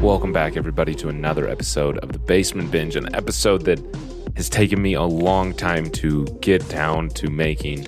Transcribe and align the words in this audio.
Welcome 0.00 0.32
back, 0.32 0.56
everybody, 0.56 0.94
to 0.96 1.08
another 1.08 1.48
episode 1.48 1.98
of 1.98 2.12
the 2.12 2.18
Basement 2.18 2.70
Binge, 2.70 2.96
an 2.96 3.14
episode 3.14 3.64
that 3.66 3.78
has 4.36 4.48
taken 4.48 4.82
me 4.82 4.94
a 4.94 5.02
long 5.02 5.52
time 5.52 5.90
to 5.90 6.24
get 6.40 6.68
down 6.68 7.10
to 7.10 7.28
making 7.30 7.86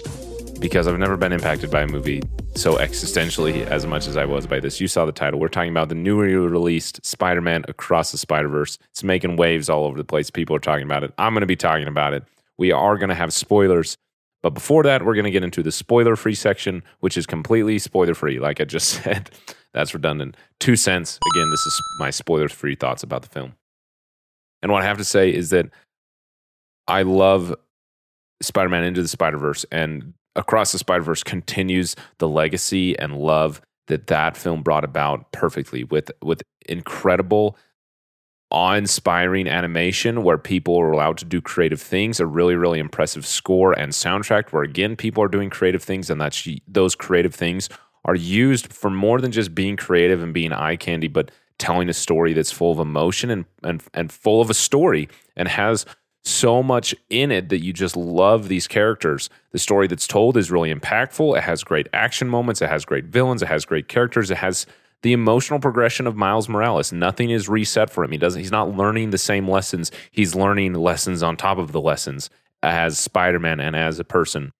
because 0.60 0.86
I've 0.86 0.98
never 0.98 1.16
been 1.16 1.32
impacted 1.32 1.70
by 1.70 1.82
a 1.82 1.86
movie 1.88 2.22
so 2.54 2.76
existentially 2.76 3.64
as 3.66 3.86
much 3.86 4.06
as 4.06 4.16
I 4.16 4.24
was 4.24 4.46
by 4.46 4.60
this. 4.60 4.80
You 4.80 4.88
saw 4.88 5.04
the 5.04 5.12
title. 5.12 5.40
We're 5.40 5.48
talking 5.48 5.70
about 5.70 5.88
the 5.88 5.94
newly 5.94 6.34
released 6.34 7.04
Spider 7.04 7.40
Man 7.40 7.64
Across 7.68 8.12
the 8.12 8.18
Spider 8.18 8.48
Verse. 8.48 8.78
It's 8.90 9.02
making 9.02 9.36
waves 9.36 9.68
all 9.68 9.84
over 9.84 9.96
the 9.96 10.04
place. 10.04 10.30
People 10.30 10.54
are 10.56 10.60
talking 10.60 10.84
about 10.84 11.02
it. 11.02 11.12
I'm 11.18 11.32
going 11.32 11.40
to 11.40 11.46
be 11.46 11.56
talking 11.56 11.88
about 11.88 12.12
it. 12.12 12.24
We 12.58 12.70
are 12.70 12.96
going 12.96 13.08
to 13.08 13.14
have 13.14 13.32
spoilers. 13.32 13.96
But 14.42 14.50
before 14.50 14.82
that, 14.82 15.04
we're 15.04 15.14
going 15.14 15.24
to 15.24 15.30
get 15.30 15.44
into 15.44 15.62
the 15.62 15.72
spoiler 15.72 16.16
free 16.16 16.34
section, 16.34 16.82
which 17.00 17.16
is 17.16 17.26
completely 17.26 17.78
spoiler 17.78 18.14
free. 18.14 18.38
Like 18.38 18.60
I 18.60 18.64
just 18.64 18.88
said, 19.02 19.30
that's 19.72 19.94
redundant. 19.94 20.36
Two 20.60 20.76
cents. 20.76 21.18
Again, 21.34 21.50
this 21.50 21.66
is 21.66 21.80
my 21.98 22.10
spoiler 22.10 22.48
free 22.48 22.74
thoughts 22.74 23.02
about 23.02 23.22
the 23.22 23.28
film. 23.28 23.54
And 24.62 24.70
what 24.70 24.82
I 24.82 24.86
have 24.86 24.98
to 24.98 25.04
say 25.04 25.32
is 25.32 25.50
that 25.50 25.66
I 26.86 27.02
love 27.02 27.54
Spider 28.42 28.68
Man 28.68 28.84
Into 28.84 29.02
the 29.02 29.08
Spider 29.08 29.38
Verse 29.38 29.64
and 29.72 30.14
Across 30.36 30.72
the 30.72 30.78
Spider 30.78 31.02
Verse 31.02 31.22
continues 31.22 31.94
the 32.18 32.28
legacy 32.28 32.98
and 32.98 33.16
love 33.16 33.60
that 33.88 34.06
that 34.06 34.36
film 34.36 34.62
brought 34.62 34.84
about 34.84 35.30
perfectly 35.32 35.84
with, 35.84 36.10
with 36.22 36.42
incredible 36.66 37.56
awe-inspiring 38.52 39.48
animation 39.48 40.22
where 40.22 40.36
people 40.36 40.78
are 40.78 40.92
allowed 40.92 41.16
to 41.16 41.24
do 41.24 41.40
creative 41.40 41.80
things 41.80 42.20
a 42.20 42.26
really 42.26 42.54
really 42.54 42.78
impressive 42.78 43.26
score 43.26 43.72
and 43.72 43.92
soundtrack 43.92 44.50
where 44.50 44.62
again 44.62 44.94
people 44.94 45.24
are 45.24 45.28
doing 45.28 45.48
creative 45.48 45.82
things 45.82 46.10
and 46.10 46.20
that's 46.20 46.46
those 46.68 46.94
creative 46.94 47.34
things 47.34 47.70
are 48.04 48.14
used 48.14 48.70
for 48.70 48.90
more 48.90 49.22
than 49.22 49.32
just 49.32 49.54
being 49.54 49.74
creative 49.74 50.22
and 50.22 50.34
being 50.34 50.52
eye 50.52 50.76
candy 50.76 51.08
but 51.08 51.30
telling 51.58 51.88
a 51.88 51.94
story 51.94 52.34
that's 52.34 52.52
full 52.52 52.72
of 52.72 52.78
emotion 52.78 53.30
and 53.30 53.46
and, 53.62 53.82
and 53.94 54.12
full 54.12 54.42
of 54.42 54.50
a 54.50 54.54
story 54.54 55.08
and 55.34 55.48
has 55.48 55.86
so 56.24 56.62
much 56.62 56.94
in 57.10 57.32
it 57.32 57.48
that 57.48 57.64
you 57.64 57.72
just 57.72 57.96
love 57.96 58.48
these 58.48 58.68
characters. 58.68 59.28
The 59.50 59.58
story 59.58 59.88
that's 59.88 60.06
told 60.06 60.36
is 60.36 60.50
really 60.50 60.72
impactful. 60.72 61.36
It 61.36 61.42
has 61.42 61.64
great 61.64 61.88
action 61.92 62.28
moments. 62.28 62.62
It 62.62 62.68
has 62.68 62.84
great 62.84 63.06
villains. 63.06 63.42
It 63.42 63.48
has 63.48 63.64
great 63.64 63.88
characters. 63.88 64.30
It 64.30 64.38
has 64.38 64.66
the 65.02 65.12
emotional 65.12 65.58
progression 65.58 66.06
of 66.06 66.14
Miles 66.14 66.48
Morales. 66.48 66.92
Nothing 66.92 67.30
is 67.30 67.48
reset 67.48 67.90
for 67.90 68.04
him. 68.04 68.12
He 68.12 68.18
doesn't. 68.18 68.40
He's 68.40 68.52
not 68.52 68.76
learning 68.76 69.10
the 69.10 69.18
same 69.18 69.48
lessons. 69.48 69.90
He's 70.12 70.36
learning 70.36 70.74
lessons 70.74 71.24
on 71.24 71.36
top 71.36 71.58
of 71.58 71.72
the 71.72 71.80
lessons 71.80 72.30
as 72.62 73.00
Spider-Man 73.00 73.58
and 73.58 73.74
as 73.74 73.98
a 73.98 74.04
person. 74.04 74.52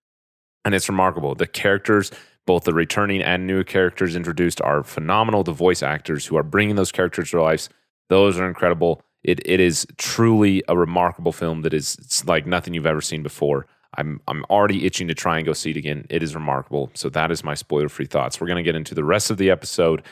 And 0.64 0.74
it's 0.74 0.88
remarkable. 0.88 1.36
The 1.36 1.46
characters, 1.46 2.10
both 2.44 2.64
the 2.64 2.74
returning 2.74 3.22
and 3.22 3.46
new 3.46 3.62
characters 3.62 4.16
introduced, 4.16 4.60
are 4.62 4.82
phenomenal. 4.82 5.44
The 5.44 5.52
voice 5.52 5.82
actors 5.82 6.26
who 6.26 6.36
are 6.36 6.42
bringing 6.42 6.74
those 6.74 6.90
characters 6.90 7.30
to 7.30 7.40
life, 7.40 7.68
those 8.08 8.36
are 8.36 8.48
incredible. 8.48 9.00
It 9.24 9.40
it 9.46 9.60
is 9.60 9.86
truly 9.98 10.62
a 10.68 10.76
remarkable 10.76 11.32
film 11.32 11.62
that 11.62 11.74
is 11.74 12.24
like 12.26 12.46
nothing 12.46 12.74
you've 12.74 12.86
ever 12.86 13.00
seen 13.00 13.22
before. 13.22 13.66
I'm 13.96 14.20
I'm 14.26 14.44
already 14.50 14.86
itching 14.86 15.08
to 15.08 15.14
try 15.14 15.36
and 15.36 15.46
go 15.46 15.52
see 15.52 15.70
it 15.70 15.76
again. 15.76 16.06
It 16.08 16.22
is 16.22 16.34
remarkable. 16.34 16.90
So 16.94 17.08
that 17.10 17.30
is 17.30 17.44
my 17.44 17.54
spoiler 17.54 17.88
free 17.88 18.06
thoughts. 18.06 18.40
We're 18.40 18.46
going 18.46 18.56
to 18.56 18.62
get 18.62 18.76
into 18.76 18.94
the 18.94 19.04
rest 19.04 19.30
of 19.30 19.36
the 19.36 19.50
episode 19.50 20.02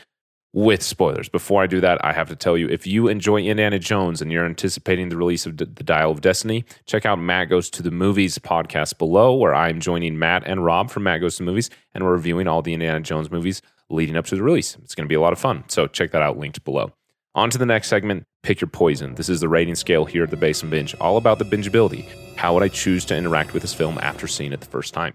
with 0.53 0.83
spoilers. 0.83 1.29
Before 1.29 1.63
I 1.63 1.67
do 1.67 1.81
that, 1.81 2.05
I 2.05 2.13
have 2.13 2.29
to 2.29 2.37
tell 2.37 2.57
you 2.59 2.69
if 2.69 2.87
you 2.87 3.09
enjoy 3.09 3.39
Indiana 3.39 3.79
Jones 3.79 4.21
and 4.21 4.33
you're 4.33 4.45
anticipating 4.45 5.09
the 5.09 5.17
release 5.17 5.47
of 5.47 5.57
D- 5.57 5.65
The 5.65 5.85
Dial 5.85 6.11
of 6.11 6.21
Destiny, 6.21 6.65
check 6.87 7.07
out 7.07 7.19
Matt 7.21 7.49
Goes 7.49 7.71
to 7.71 7.83
the 7.83 7.91
Movies 7.91 8.39
podcast 8.39 8.99
below, 8.99 9.35
where 9.35 9.55
I'm 9.55 9.81
joining 9.81 10.19
Matt 10.19 10.43
and 10.47 10.65
Rob 10.65 10.91
from 10.91 11.05
Matt 11.05 11.21
Goes 11.21 11.37
to 11.37 11.45
the 11.45 11.51
Movies, 11.51 11.71
and 11.95 12.05
we're 12.05 12.13
reviewing 12.13 12.49
all 12.49 12.63
the 12.63 12.75
Indiana 12.75 13.01
Jones 13.01 13.31
movies 13.31 13.63
leading 13.89 14.17
up 14.17 14.27
to 14.27 14.37
the 14.37 14.43
release. 14.43 14.77
It's 14.83 14.95
going 14.95 15.05
to 15.07 15.09
be 15.09 15.15
a 15.15 15.21
lot 15.21 15.33
of 15.33 15.39
fun. 15.39 15.65
So 15.69 15.87
check 15.87 16.11
that 16.11 16.23
out, 16.23 16.37
linked 16.37 16.65
below. 16.65 16.93
On 17.35 17.49
to 17.51 17.59
the 17.59 17.67
next 17.67 17.89
segment 17.89 18.27
pick 18.43 18.61
your 18.61 18.69
poison. 18.69 19.15
This 19.15 19.29
is 19.29 19.41
the 19.41 19.49
rating 19.49 19.75
scale 19.75 20.05
here 20.05 20.25
at 20.25 20.31
the 20.31 20.37
Basement 20.37 20.71
Binge, 20.71 20.95
all 21.01 21.17
about 21.17 21.39
the 21.39 21.45
bingeability. 21.45 22.05
How 22.37 22.55
would 22.55 22.63
I 22.63 22.69
choose 22.69 23.05
to 23.07 23.17
interact 23.17 23.53
with 23.53 23.63
this 23.63 23.75
film 23.75 23.99
after 24.01 24.27
seeing 24.27 24.53
it 24.53 24.61
the 24.61 24.67
first 24.67 24.95
time? 24.95 25.15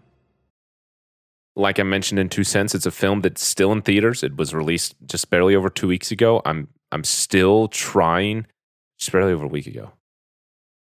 Like 1.56 1.80
I 1.80 1.84
mentioned 1.84 2.20
in 2.20 2.30
Two 2.30 2.44
Cents, 2.44 2.76
it's 2.76 2.86
a 2.86 2.92
film 2.92 3.22
that's 3.22 3.46
still 3.46 3.72
in 3.72 3.82
theaters. 3.82 4.24
It 4.24 4.36
was 4.36 4.54
released 4.54 4.96
just 5.06 5.30
barely 5.30 5.56
over 5.56 5.70
two 5.70 5.88
weeks 5.88 6.12
ago. 6.12 6.42
I'm 6.46 6.68
I'm 6.92 7.04
still 7.04 7.70
trying, 7.70 8.46
just 8.98 9.12
barely 9.12 9.32
over 9.32 9.46
a 9.46 9.50
week 9.50 9.66
ago. 9.66 9.92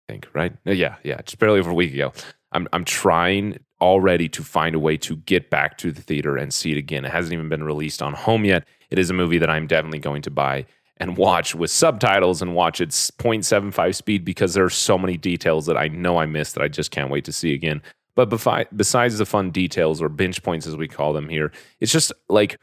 I 0.07 0.13
think, 0.13 0.27
right? 0.33 0.53
Yeah, 0.63 0.95
yeah, 1.03 1.21
just 1.21 1.39
barely 1.39 1.59
over 1.59 1.71
a 1.71 1.75
week 1.75 1.93
ago. 1.93 2.13
I'm 2.53 2.67
I'm 2.71 2.85
trying 2.85 3.59
already 3.81 4.29
to 4.29 4.43
find 4.43 4.73
a 4.73 4.79
way 4.79 4.95
to 4.95 5.17
get 5.17 5.49
back 5.49 5.77
to 5.79 5.91
the 5.91 6.01
theater 6.01 6.37
and 6.37 6.53
see 6.53 6.71
it 6.71 6.77
again. 6.77 7.03
It 7.03 7.11
hasn't 7.11 7.33
even 7.33 7.49
been 7.49 7.63
released 7.63 8.01
on 8.01 8.13
home 8.13 8.45
yet. 8.45 8.65
It 8.89 8.99
is 8.99 9.09
a 9.09 9.13
movie 9.13 9.39
that 9.39 9.49
I'm 9.49 9.67
definitely 9.67 9.99
going 9.99 10.21
to 10.21 10.31
buy 10.31 10.65
and 11.01 11.17
watch 11.17 11.55
with 11.55 11.71
subtitles 11.71 12.43
and 12.43 12.53
watch 12.53 12.79
its 12.79 13.09
0.75 13.11 13.95
speed 13.95 14.23
because 14.23 14.53
there 14.53 14.63
are 14.63 14.69
so 14.69 14.99
many 14.99 15.17
details 15.17 15.65
that 15.65 15.75
I 15.75 15.87
know 15.87 16.19
I 16.19 16.27
missed 16.27 16.53
that 16.53 16.63
I 16.63 16.67
just 16.67 16.91
can't 16.91 17.09
wait 17.09 17.25
to 17.25 17.31
see 17.31 17.55
again. 17.55 17.81
But 18.13 18.27
besides 18.75 19.17
the 19.17 19.25
fun 19.25 19.49
details 19.49 19.99
or 19.99 20.09
binge 20.09 20.43
points 20.43 20.67
as 20.67 20.77
we 20.77 20.87
call 20.87 21.11
them 21.11 21.27
here, 21.27 21.51
it's 21.79 21.91
just 21.91 22.13
like 22.29 22.59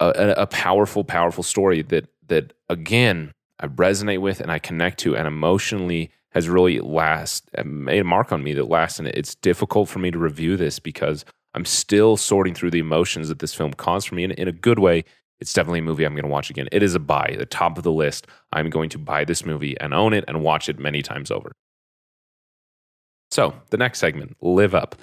a, 0.00 0.34
a 0.38 0.46
powerful, 0.46 1.04
powerful 1.04 1.42
story 1.42 1.82
that 1.82 2.08
that 2.28 2.54
again 2.70 3.32
I 3.60 3.66
resonate 3.66 4.20
with 4.20 4.40
and 4.40 4.50
I 4.50 4.58
connect 4.58 4.98
to, 5.00 5.14
and 5.16 5.26
emotionally 5.26 6.10
has 6.30 6.48
really 6.48 6.78
last 6.78 7.50
uh, 7.58 7.64
made 7.64 8.00
a 8.00 8.04
mark 8.04 8.32
on 8.32 8.42
me 8.42 8.54
that 8.54 8.68
lasts. 8.68 8.98
And 8.98 9.08
it's 9.08 9.34
difficult 9.34 9.88
for 9.88 9.98
me 9.98 10.10
to 10.10 10.18
review 10.18 10.56
this 10.56 10.78
because 10.78 11.24
I'm 11.54 11.64
still 11.64 12.16
sorting 12.16 12.54
through 12.54 12.70
the 12.70 12.78
emotions 12.78 13.28
that 13.28 13.40
this 13.40 13.54
film 13.54 13.74
caused 13.74 14.08
for 14.08 14.14
me 14.14 14.24
in, 14.24 14.30
in 14.30 14.48
a 14.48 14.52
good 14.52 14.78
way 14.78 15.04
it's 15.40 15.52
definitely 15.52 15.80
a 15.80 15.82
movie 15.82 16.04
I'm 16.04 16.14
going 16.14 16.24
to 16.24 16.30
watch 16.30 16.50
again. 16.50 16.68
It 16.72 16.82
is 16.82 16.94
a 16.94 17.00
buy, 17.00 17.36
the 17.38 17.46
top 17.46 17.78
of 17.78 17.84
the 17.84 17.92
list. 17.92 18.26
I'm 18.52 18.70
going 18.70 18.90
to 18.90 18.98
buy 18.98 19.24
this 19.24 19.44
movie 19.44 19.78
and 19.80 19.94
own 19.94 20.12
it 20.12 20.24
and 20.26 20.42
watch 20.42 20.68
it 20.68 20.78
many 20.78 21.02
times 21.02 21.30
over. 21.30 21.52
So, 23.30 23.54
the 23.70 23.76
next 23.76 23.98
segment 23.98 24.36
live 24.40 24.74
up. 24.74 24.96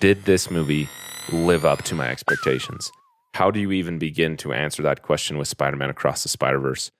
Did 0.00 0.24
this 0.24 0.50
movie 0.50 0.88
live 1.30 1.64
up 1.64 1.82
to 1.82 1.94
my 1.94 2.08
expectations? 2.08 2.90
How 3.34 3.50
do 3.50 3.60
you 3.60 3.70
even 3.72 3.98
begin 3.98 4.36
to 4.38 4.52
answer 4.52 4.82
that 4.82 5.02
question 5.02 5.38
with 5.38 5.48
Spider 5.48 5.76
Man 5.76 5.90
Across 5.90 6.24
the 6.24 6.28
Spider 6.28 6.58
Verse? 6.58 6.90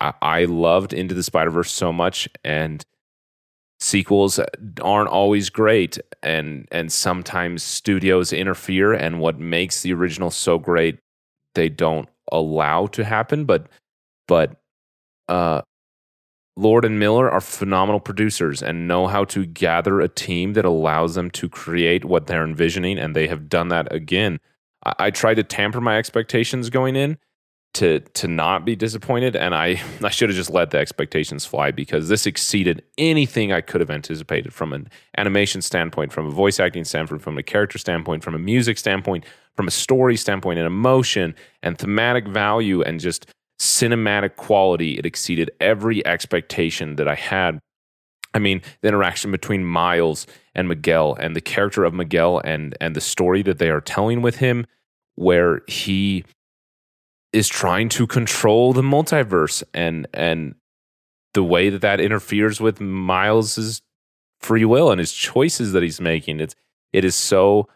I-, 0.00 0.14
I 0.20 0.44
loved 0.44 0.92
Into 0.92 1.14
the 1.14 1.22
Spider 1.22 1.50
Verse 1.50 1.72
so 1.72 1.92
much, 1.92 2.28
and 2.44 2.84
sequels 3.80 4.40
aren't 4.82 5.08
always 5.08 5.50
great 5.50 5.98
and 6.22 6.66
and 6.72 6.90
sometimes 6.90 7.62
studios 7.62 8.32
interfere 8.32 8.92
and 8.92 9.20
what 9.20 9.38
makes 9.38 9.82
the 9.82 9.92
original 9.92 10.30
so 10.30 10.58
great 10.58 10.98
they 11.54 11.68
don't 11.68 12.08
allow 12.32 12.86
to 12.86 13.04
happen 13.04 13.44
but 13.44 13.66
but 14.26 14.56
uh 15.28 15.62
Lord 16.58 16.84
and 16.84 16.98
Miller 16.98 17.30
are 17.30 17.40
phenomenal 17.40 18.00
producers 18.00 18.64
and 18.64 18.88
know 18.88 19.06
how 19.06 19.24
to 19.26 19.46
gather 19.46 20.00
a 20.00 20.08
team 20.08 20.54
that 20.54 20.64
allows 20.64 21.14
them 21.14 21.30
to 21.30 21.48
create 21.48 22.04
what 22.04 22.26
they're 22.26 22.42
envisioning, 22.42 22.98
and 22.98 23.14
they 23.14 23.28
have 23.28 23.48
done 23.48 23.68
that 23.68 23.92
again. 23.94 24.40
I, 24.84 24.94
I 24.98 25.10
tried 25.12 25.34
to 25.34 25.44
tamper 25.44 25.80
my 25.80 25.98
expectations 25.98 26.68
going 26.68 26.96
in 26.96 27.16
to 27.74 28.00
to 28.00 28.28
not 28.28 28.64
be 28.64 28.74
disappointed, 28.74 29.36
and 29.36 29.54
I 29.54 29.80
I 30.02 30.10
should 30.10 30.28
have 30.28 30.36
just 30.36 30.50
let 30.50 30.70
the 30.70 30.78
expectations 30.78 31.44
fly 31.44 31.70
because 31.70 32.08
this 32.08 32.26
exceeded 32.26 32.82
anything 32.96 33.52
I 33.52 33.60
could 33.60 33.80
have 33.80 33.90
anticipated 33.90 34.52
from 34.52 34.72
an 34.72 34.88
animation 35.16 35.62
standpoint, 35.62 36.12
from 36.12 36.26
a 36.26 36.30
voice 36.30 36.60
acting 36.60 36.84
standpoint, 36.84 37.22
from 37.22 37.38
a 37.38 37.42
character 37.42 37.78
standpoint, 37.78 38.24
from 38.24 38.34
a 38.34 38.38
music 38.38 38.78
standpoint, 38.78 39.24
from 39.56 39.68
a 39.68 39.72
story 39.72 40.16
standpoint, 40.16 40.58
and 40.58 40.66
emotion 40.66 41.34
and 41.62 41.78
thematic 41.78 42.26
value, 42.26 42.82
and 42.82 43.00
just 43.00 43.26
cinematic 43.60 44.36
quality, 44.36 44.98
it 44.98 45.04
exceeded 45.04 45.50
every 45.60 46.06
expectation 46.06 46.96
that 46.96 47.08
I 47.08 47.14
had. 47.14 47.58
I 48.34 48.38
mean, 48.38 48.62
the 48.82 48.88
interaction 48.88 49.30
between 49.30 49.64
Miles 49.64 50.26
and 50.54 50.68
Miguel 50.68 51.16
and 51.18 51.34
the 51.34 51.40
character 51.40 51.84
of 51.84 51.94
Miguel 51.94 52.40
and 52.44 52.76
and 52.80 52.94
the 52.94 53.00
story 53.00 53.42
that 53.42 53.58
they 53.58 53.70
are 53.70 53.80
telling 53.80 54.22
with 54.22 54.36
him 54.36 54.66
where 55.16 55.62
he 55.66 56.24
is 57.32 57.48
trying 57.48 57.88
to 57.90 58.06
control 58.06 58.72
the 58.72 58.82
multiverse 58.82 59.62
and 59.74 60.06
and 60.14 60.54
the 61.34 61.44
way 61.44 61.68
that 61.68 61.82
that 61.82 62.00
interferes 62.00 62.60
with 62.60 62.80
Miles's 62.80 63.82
free 64.40 64.64
will 64.64 64.90
and 64.90 64.98
his 64.98 65.12
choices 65.12 65.72
that 65.72 65.82
he's 65.82 66.00
making 66.00 66.40
it's 66.40 66.54
it 66.92 67.04
is 67.04 67.14
so 67.14 67.68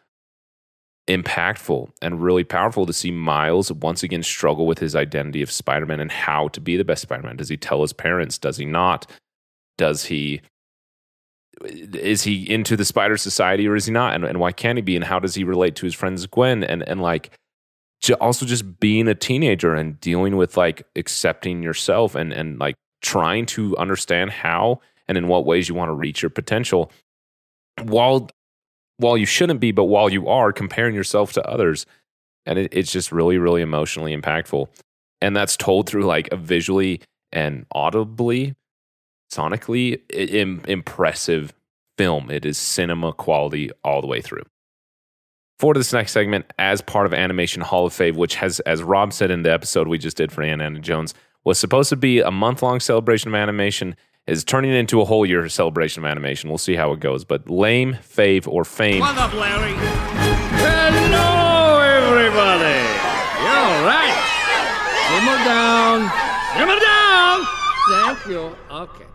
impactful 1.09 1.91
and 2.01 2.23
really 2.23 2.45
powerful 2.45 2.87
to 2.87 2.93
see 2.93 3.11
Miles 3.11 3.73
once 3.73 4.03
again 4.03 4.23
struggle 4.23 4.67
with 4.67 4.79
his 4.79 4.95
identity 4.95 5.43
of 5.43 5.51
Spider 5.51 5.87
Man 5.87 6.01
and 6.01 6.13
how 6.13 6.49
to 6.49 6.61
be 6.61 6.77
the 6.77 6.85
best 6.85 7.03
Spider 7.03 7.25
Man. 7.25 7.37
Does 7.37 7.49
he 7.49 7.57
tell 7.57 7.83
his 7.83 7.93
parents? 7.93 8.39
Does 8.39 8.57
he 8.57 8.65
not? 8.65 9.11
Does 9.79 10.05
he. 10.05 10.41
Is 11.65 12.23
he 12.23 12.51
into 12.51 12.77
the 12.77 12.85
Spider 12.85 13.17
Society 13.17 13.69
or 13.69 13.77
is 13.77 13.87
he 13.87 13.93
not? 13.93 14.15
And, 14.15 14.25
and 14.25 14.41
why 14.41 14.53
can't 14.53 14.79
he 14.79 14.83
be? 14.83 14.97
And 14.97 15.05
how 15.05 15.19
does 15.19 15.35
he 15.35 15.45
relate 15.45 15.77
to 15.77 15.87
his 15.87 15.95
friends 15.95 16.27
Gwen? 16.27 16.65
And, 16.65 16.83
and 16.89 17.01
like, 17.01 17.39
also 18.21 18.47
just 18.47 18.81
being 18.81 19.07
a 19.09 19.15
teenager 19.15 19.75
and 19.75 20.01
dealing 20.01 20.37
with 20.37 20.57
like 20.57 20.87
accepting 20.97 21.63
yourself 21.63 22.15
and, 22.15 22.33
and 22.33 22.59
like 22.59 22.75
trying 23.01 23.47
to 23.47 23.77
understand 23.77 24.31
how 24.31 24.81
and 25.09 25.17
in 25.17 25.29
what 25.29 25.45
ways 25.45 25.69
you 25.69 25.75
want 25.75 25.89
to 25.89 25.95
reach 25.95 26.23
your 26.23 26.31
potential 26.31 26.91
while 27.85 28.29
while 28.99 29.17
you 29.17 29.27
shouldn't 29.27 29.61
be, 29.61 29.73
but 29.73 29.85
while 29.85 30.09
you 30.09 30.29
are 30.29 30.53
comparing 30.53 30.95
yourself 30.95 31.33
to 31.33 31.49
others. 31.49 31.87
And 32.47 32.59
it, 32.59 32.73
it's 32.73 32.93
just 32.93 33.11
really, 33.11 33.39
really 33.39 33.63
emotionally 33.63 34.17
impactful. 34.17 34.69
And 35.21 35.35
that's 35.35 35.57
told 35.57 35.89
through 35.89 36.05
like 36.05 36.29
a 36.33 36.37
visually 36.37 37.01
and 37.33 37.67
audibly, 37.73 38.55
sonically 39.33 40.01
Im- 40.13 40.63
impressive 40.69 41.53
film. 41.97 42.31
It 42.31 42.45
is 42.45 42.59
cinema 42.59 43.13
quality 43.13 43.71
all 43.83 44.01
the 44.01 44.07
way 44.07 44.21
through. 44.21 44.45
For 45.63 45.75
this 45.75 45.93
next 45.93 46.11
segment, 46.11 46.53
as 46.59 46.81
part 46.81 47.07
of 47.07 47.15
Animation 47.15 47.63
Hall 47.63 47.87
of 47.87 47.93
Fame, 47.93 48.17
which 48.17 48.35
has, 48.35 48.59
as 48.67 48.83
Rob 48.83 49.13
said 49.13 49.31
in 49.31 49.45
the 49.45 49.53
episode 49.53 49.87
we 49.87 49.97
just 49.97 50.17
did 50.17 50.33
for 50.33 50.43
Indiana 50.43 50.81
Jones, 50.81 51.15
was 51.45 51.57
supposed 51.57 51.89
to 51.91 51.97
be 51.97 52.19
a 52.19 52.33
month 52.33 52.65
long 52.65 52.81
celebration 52.81 53.29
of 53.29 53.37
animation 53.37 53.95
is 54.27 54.43
turning 54.43 54.73
into 54.73 55.01
a 55.01 55.05
whole 55.05 55.25
year 55.25 55.49
celebration 55.49 56.03
of 56.03 56.11
animation. 56.11 56.49
We'll 56.49 56.59
see 56.59 56.75
how 56.75 56.91
it 56.91 56.99
goes. 56.99 57.25
But 57.25 57.49
lame, 57.49 57.95
fave, 57.95 58.49
or 58.49 58.65
fame. 58.65 58.99
What 58.99 59.17
up, 59.17 59.33
Larry? 59.35 59.75
Hello, 60.59 61.79
everybody. 61.79 62.83
You're 63.45 63.63
all 63.63 63.85
right. 63.87 64.19
Simmer 65.11 65.39
down. 65.45 66.11
Simmer 66.59 66.81
down. 66.81 67.47
Thank 67.89 68.27
you. 68.27 68.57
Okay. 68.69 69.07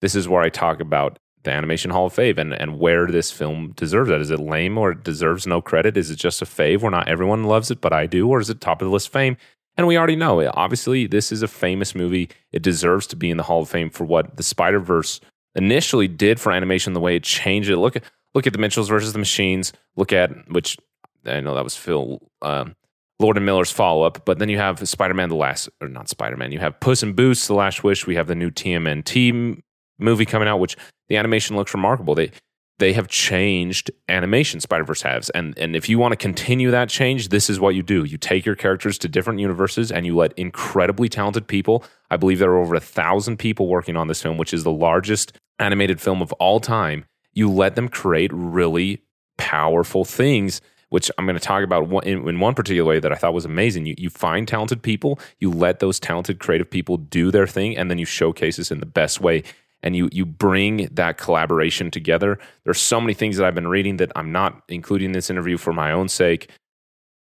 This 0.00 0.14
is 0.14 0.26
where 0.26 0.40
I 0.40 0.48
talk 0.48 0.80
about 0.80 1.18
the 1.46 1.52
Animation 1.52 1.90
Hall 1.90 2.06
of 2.06 2.12
Fame 2.12 2.38
and, 2.38 2.52
and 2.52 2.78
where 2.78 3.06
this 3.06 3.30
film 3.30 3.72
deserves 3.74 4.10
it. 4.10 4.20
Is 4.20 4.30
it 4.30 4.38
lame 4.38 4.76
or 4.76 4.90
it 4.90 5.02
deserves 5.02 5.46
no 5.46 5.62
credit? 5.62 5.96
Is 5.96 6.10
it 6.10 6.16
just 6.16 6.42
a 6.42 6.44
fave 6.44 6.82
where 6.82 6.90
not 6.90 7.08
everyone 7.08 7.44
loves 7.44 7.70
it, 7.70 7.80
but 7.80 7.92
I 7.92 8.06
do? 8.06 8.28
Or 8.28 8.40
is 8.40 8.50
it 8.50 8.60
top 8.60 8.82
of 8.82 8.86
the 8.86 8.92
list 8.92 9.10
fame? 9.10 9.36
And 9.78 9.86
we 9.86 9.98
already 9.98 10.16
know, 10.16 10.40
it. 10.40 10.50
obviously, 10.54 11.06
this 11.06 11.32
is 11.32 11.42
a 11.42 11.48
famous 11.48 11.94
movie. 11.94 12.30
It 12.52 12.62
deserves 12.62 13.06
to 13.08 13.16
be 13.16 13.30
in 13.30 13.36
the 13.36 13.42
Hall 13.42 13.62
of 13.62 13.68
Fame 13.68 13.90
for 13.90 14.04
what 14.04 14.36
the 14.36 14.42
Spider 14.42 14.80
Verse 14.80 15.20
initially 15.54 16.08
did 16.08 16.40
for 16.40 16.52
animation, 16.52 16.92
the 16.92 17.00
way 17.00 17.16
it 17.16 17.24
changed 17.24 17.68
it. 17.68 17.76
Look 17.76 17.96
at 17.96 18.04
look 18.34 18.46
at 18.46 18.52
the 18.52 18.58
Mitchells 18.58 18.88
versus 18.88 19.12
the 19.12 19.18
Machines. 19.18 19.72
Look 19.96 20.12
at 20.12 20.30
which 20.50 20.78
I 21.26 21.40
know 21.40 21.54
that 21.54 21.64
was 21.64 21.76
Phil 21.76 22.20
um, 22.40 22.74
Lord 23.18 23.36
and 23.36 23.46
Miller's 23.46 23.70
follow 23.70 24.02
up, 24.02 24.24
but 24.24 24.38
then 24.38 24.48
you 24.48 24.58
have 24.58 24.86
Spider 24.88 25.14
Man: 25.14 25.28
The 25.28 25.34
Last, 25.34 25.68
or 25.80 25.88
not 25.88 26.08
Spider 26.08 26.36
Man. 26.36 26.52
You 26.52 26.58
have 26.58 26.80
Puss 26.80 27.02
in 27.02 27.12
Boots: 27.12 27.46
The 27.46 27.54
Last 27.54 27.84
Wish. 27.84 28.06
We 28.06 28.14
have 28.16 28.28
the 28.28 28.34
new 28.34 28.50
TMNT 28.50 29.60
movie 29.98 30.26
coming 30.26 30.48
out, 30.48 30.60
which 30.60 30.76
the 31.08 31.16
animation 31.16 31.56
looks 31.56 31.74
remarkable. 31.74 32.14
They 32.14 32.30
they 32.78 32.92
have 32.92 33.08
changed 33.08 33.90
animation 34.08 34.60
spider-verse 34.60 35.02
has. 35.02 35.30
And 35.30 35.58
and 35.58 35.74
if 35.74 35.88
you 35.88 35.98
want 35.98 36.12
to 36.12 36.16
continue 36.16 36.70
that 36.70 36.88
change 36.88 37.28
this 37.28 37.48
is 37.48 37.58
what 37.58 37.74
you 37.74 37.82
do. 37.82 38.04
You 38.04 38.18
take 38.18 38.44
your 38.44 38.54
characters 38.54 38.98
to 38.98 39.08
different 39.08 39.40
universes 39.40 39.90
and 39.90 40.04
you 40.04 40.16
let 40.16 40.32
incredibly 40.38 41.08
talented 41.08 41.46
people 41.46 41.84
i 42.10 42.16
believe 42.16 42.38
there 42.38 42.50
are 42.50 42.60
over 42.60 42.74
a 42.74 42.80
thousand 42.80 43.38
people 43.38 43.66
working 43.66 43.96
on 43.96 44.08
this 44.08 44.22
film 44.22 44.38
which 44.38 44.54
is 44.54 44.64
the 44.64 44.70
largest 44.70 45.32
animated 45.58 46.00
film 46.00 46.22
of 46.22 46.32
all 46.34 46.60
time 46.60 47.04
you 47.32 47.50
let 47.50 47.74
them 47.74 47.88
create 47.88 48.30
really 48.32 49.02
powerful 49.38 50.04
things 50.04 50.60
which 50.90 51.10
i'm 51.18 51.26
going 51.26 51.38
to 51.38 51.44
talk 51.44 51.64
about 51.64 52.06
in 52.06 52.40
one 52.40 52.54
particular 52.54 52.88
way 52.88 53.00
that 53.00 53.12
i 53.12 53.16
thought 53.16 53.34
was 53.34 53.44
amazing. 53.44 53.86
You, 53.86 53.94
you 53.98 54.10
find 54.10 54.46
talented 54.46 54.82
people 54.82 55.18
you 55.38 55.50
let 55.50 55.80
those 55.80 55.98
talented 55.98 56.38
creative 56.38 56.70
people 56.70 56.96
do 56.96 57.30
their 57.30 57.46
thing 57.46 57.76
and 57.76 57.90
then 57.90 57.98
you 57.98 58.06
showcase 58.06 58.56
this 58.56 58.70
in 58.70 58.80
the 58.80 58.86
best 58.86 59.20
way 59.20 59.42
and 59.86 59.94
you 59.94 60.08
you 60.10 60.26
bring 60.26 60.88
that 60.90 61.16
collaboration 61.16 61.92
together. 61.92 62.40
There's 62.64 62.80
so 62.80 63.00
many 63.00 63.14
things 63.14 63.36
that 63.36 63.46
I've 63.46 63.54
been 63.54 63.68
reading 63.68 63.98
that 63.98 64.10
I'm 64.16 64.32
not 64.32 64.64
including 64.68 65.12
this 65.12 65.30
interview 65.30 65.56
for 65.56 65.72
my 65.72 65.92
own 65.92 66.08
sake, 66.08 66.50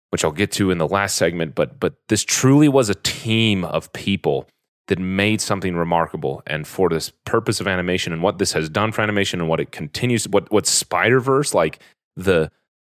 which 0.09 0.25
I'll 0.25 0.33
get 0.33 0.51
to 0.53 0.69
in 0.69 0.77
the 0.77 0.87
last 0.87 1.15
segment, 1.15 1.55
but 1.55 1.79
but 1.79 1.93
this 2.09 2.25
truly 2.25 2.67
was 2.67 2.89
a 2.89 2.95
team 2.95 3.63
of 3.63 3.93
people 3.93 4.49
that 4.89 4.99
made 4.99 5.39
something 5.39 5.73
remarkable 5.77 6.43
and 6.47 6.67
for 6.67 6.89
this 6.89 7.13
purpose 7.23 7.61
of 7.61 7.67
animation 7.67 8.11
and 8.11 8.21
what 8.21 8.39
this 8.39 8.51
has 8.51 8.67
done 8.67 8.91
for 8.91 9.03
animation 9.03 9.39
and 9.39 9.47
what 9.47 9.61
it 9.61 9.71
continues 9.71 10.27
what 10.27 10.51
what 10.51 10.67
Spider-Verse 10.67 11.53
like 11.53 11.79
the 12.17 12.51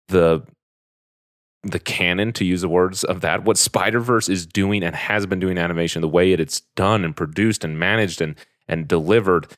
the 0.09 0.42
the 1.62 1.78
canon 1.78 2.33
to 2.33 2.45
use 2.45 2.62
the 2.62 2.69
words 2.69 3.04
of 3.04 3.21
that 3.21 3.45
what 3.45 3.59
Spider-Verse 3.59 4.28
is 4.28 4.45
doing 4.45 4.83
and 4.83 4.97
has 4.97 5.25
been 5.25 5.38
doing 5.38 5.57
animation 5.57 6.02
the 6.02 6.09
way 6.09 6.33
it, 6.33 6.40
it's 6.40 6.62
done 6.75 7.04
and 7.04 7.14
produced 7.14 7.62
and 7.62 7.78
managed 7.78 8.21
and 8.21 8.35
and 8.69 8.88
delivered 8.88 9.49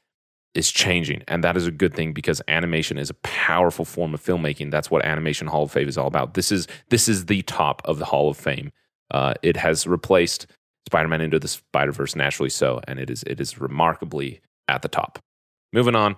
is 0.55 0.71
changing. 0.71 1.23
And 1.27 1.43
that 1.43 1.57
is 1.57 1.67
a 1.67 1.73
good 1.73 1.95
thing 1.95 2.13
because 2.13 2.41
animation 2.49 2.97
is 2.97 3.11
a 3.11 3.15
powerful 3.15 3.85
form 3.85 4.15
of 4.15 4.25
filmmaking. 4.25 4.71
That's 4.71 4.91
what 4.91 5.05
Animation 5.05 5.49
Hall 5.49 5.65
of 5.65 5.73
Fame 5.73 5.89
is 5.89 5.99
all 5.99 6.07
about. 6.07 6.35
This 6.35 6.53
is 6.53 6.69
this 6.91 7.09
is 7.09 7.27
the 7.27 7.43
top 7.43 7.83
of 7.85 7.99
the 7.99 8.05
Hall 8.05 8.31
of 8.31 8.37
Fame. 8.37 8.71
Uh, 9.11 9.35
it 9.43 9.57
has 9.57 9.87
replaced 9.87 10.47
Spider-Man 10.87 11.21
into 11.21 11.39
the 11.39 11.49
Spider-Verse 11.49 12.15
naturally 12.15 12.51
so, 12.51 12.81
and 12.87 12.99
it 12.99 13.11
is 13.11 13.25
it 13.25 13.41
is 13.41 13.61
remarkably 13.61 14.41
at 14.69 14.83
the 14.83 14.89
top. 14.89 15.19
Moving 15.73 15.97
on 15.97 16.17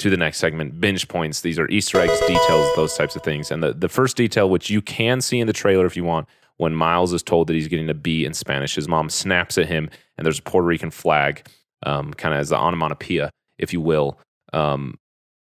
to 0.00 0.10
the 0.10 0.16
next 0.16 0.38
segment, 0.38 0.80
binge 0.80 1.08
points. 1.08 1.40
These 1.40 1.58
are 1.58 1.68
Easter 1.68 2.00
eggs, 2.00 2.18
details, 2.20 2.68
those 2.76 2.96
types 2.96 3.16
of 3.16 3.22
things. 3.22 3.50
And 3.50 3.62
the, 3.62 3.72
the 3.72 3.88
first 3.88 4.16
detail, 4.16 4.48
which 4.48 4.70
you 4.70 4.80
can 4.80 5.20
see 5.20 5.40
in 5.40 5.46
the 5.46 5.52
trailer 5.52 5.86
if 5.86 5.96
you 5.96 6.04
want, 6.04 6.28
when 6.56 6.74
Miles 6.74 7.12
is 7.12 7.22
told 7.22 7.48
that 7.48 7.54
he's 7.54 7.68
getting 7.68 7.90
a 7.90 7.94
B 7.94 8.24
in 8.24 8.34
Spanish, 8.34 8.74
his 8.74 8.88
mom 8.88 9.10
snaps 9.10 9.58
at 9.58 9.66
him 9.66 9.90
and 10.16 10.24
there's 10.24 10.38
a 10.38 10.42
Puerto 10.42 10.66
Rican 10.66 10.90
flag 10.90 11.46
um, 11.84 12.12
kind 12.14 12.34
of 12.34 12.40
as 12.40 12.48
the 12.48 12.56
onomatopoeia, 12.56 13.30
if 13.58 13.72
you 13.72 13.80
will. 13.80 14.18
Um, 14.52 14.98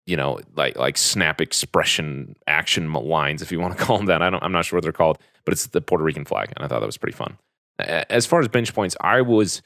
you 0.06 0.18
know, 0.18 0.40
like 0.56 0.78
like 0.78 0.98
snap 0.98 1.40
expression 1.40 2.36
action 2.48 2.92
lines, 2.92 3.42
if 3.42 3.52
you 3.52 3.60
want 3.60 3.78
to 3.78 3.84
call 3.84 3.98
them 3.98 4.08
that. 4.08 4.22
I 4.22 4.30
don't, 4.30 4.44
I'm 4.44 4.52
not 4.52 4.66
sure 4.66 4.78
what 4.78 4.84
they're 4.84 4.92
called, 4.92 5.20
but 5.46 5.54
it's 5.54 5.68
the 5.68 5.82
Puerto 5.82 6.04
Rican 6.04 6.26
flag, 6.26 6.52
and 6.56 6.66
I 6.66 6.68
thought 6.68 6.80
that 6.80 6.86
was 6.86 6.98
pretty 6.98 7.16
fun. 7.16 7.38
As 7.80 8.26
far 8.26 8.40
as 8.40 8.48
binge 8.48 8.74
points, 8.74 8.96
I 9.02 9.22
was 9.22 9.62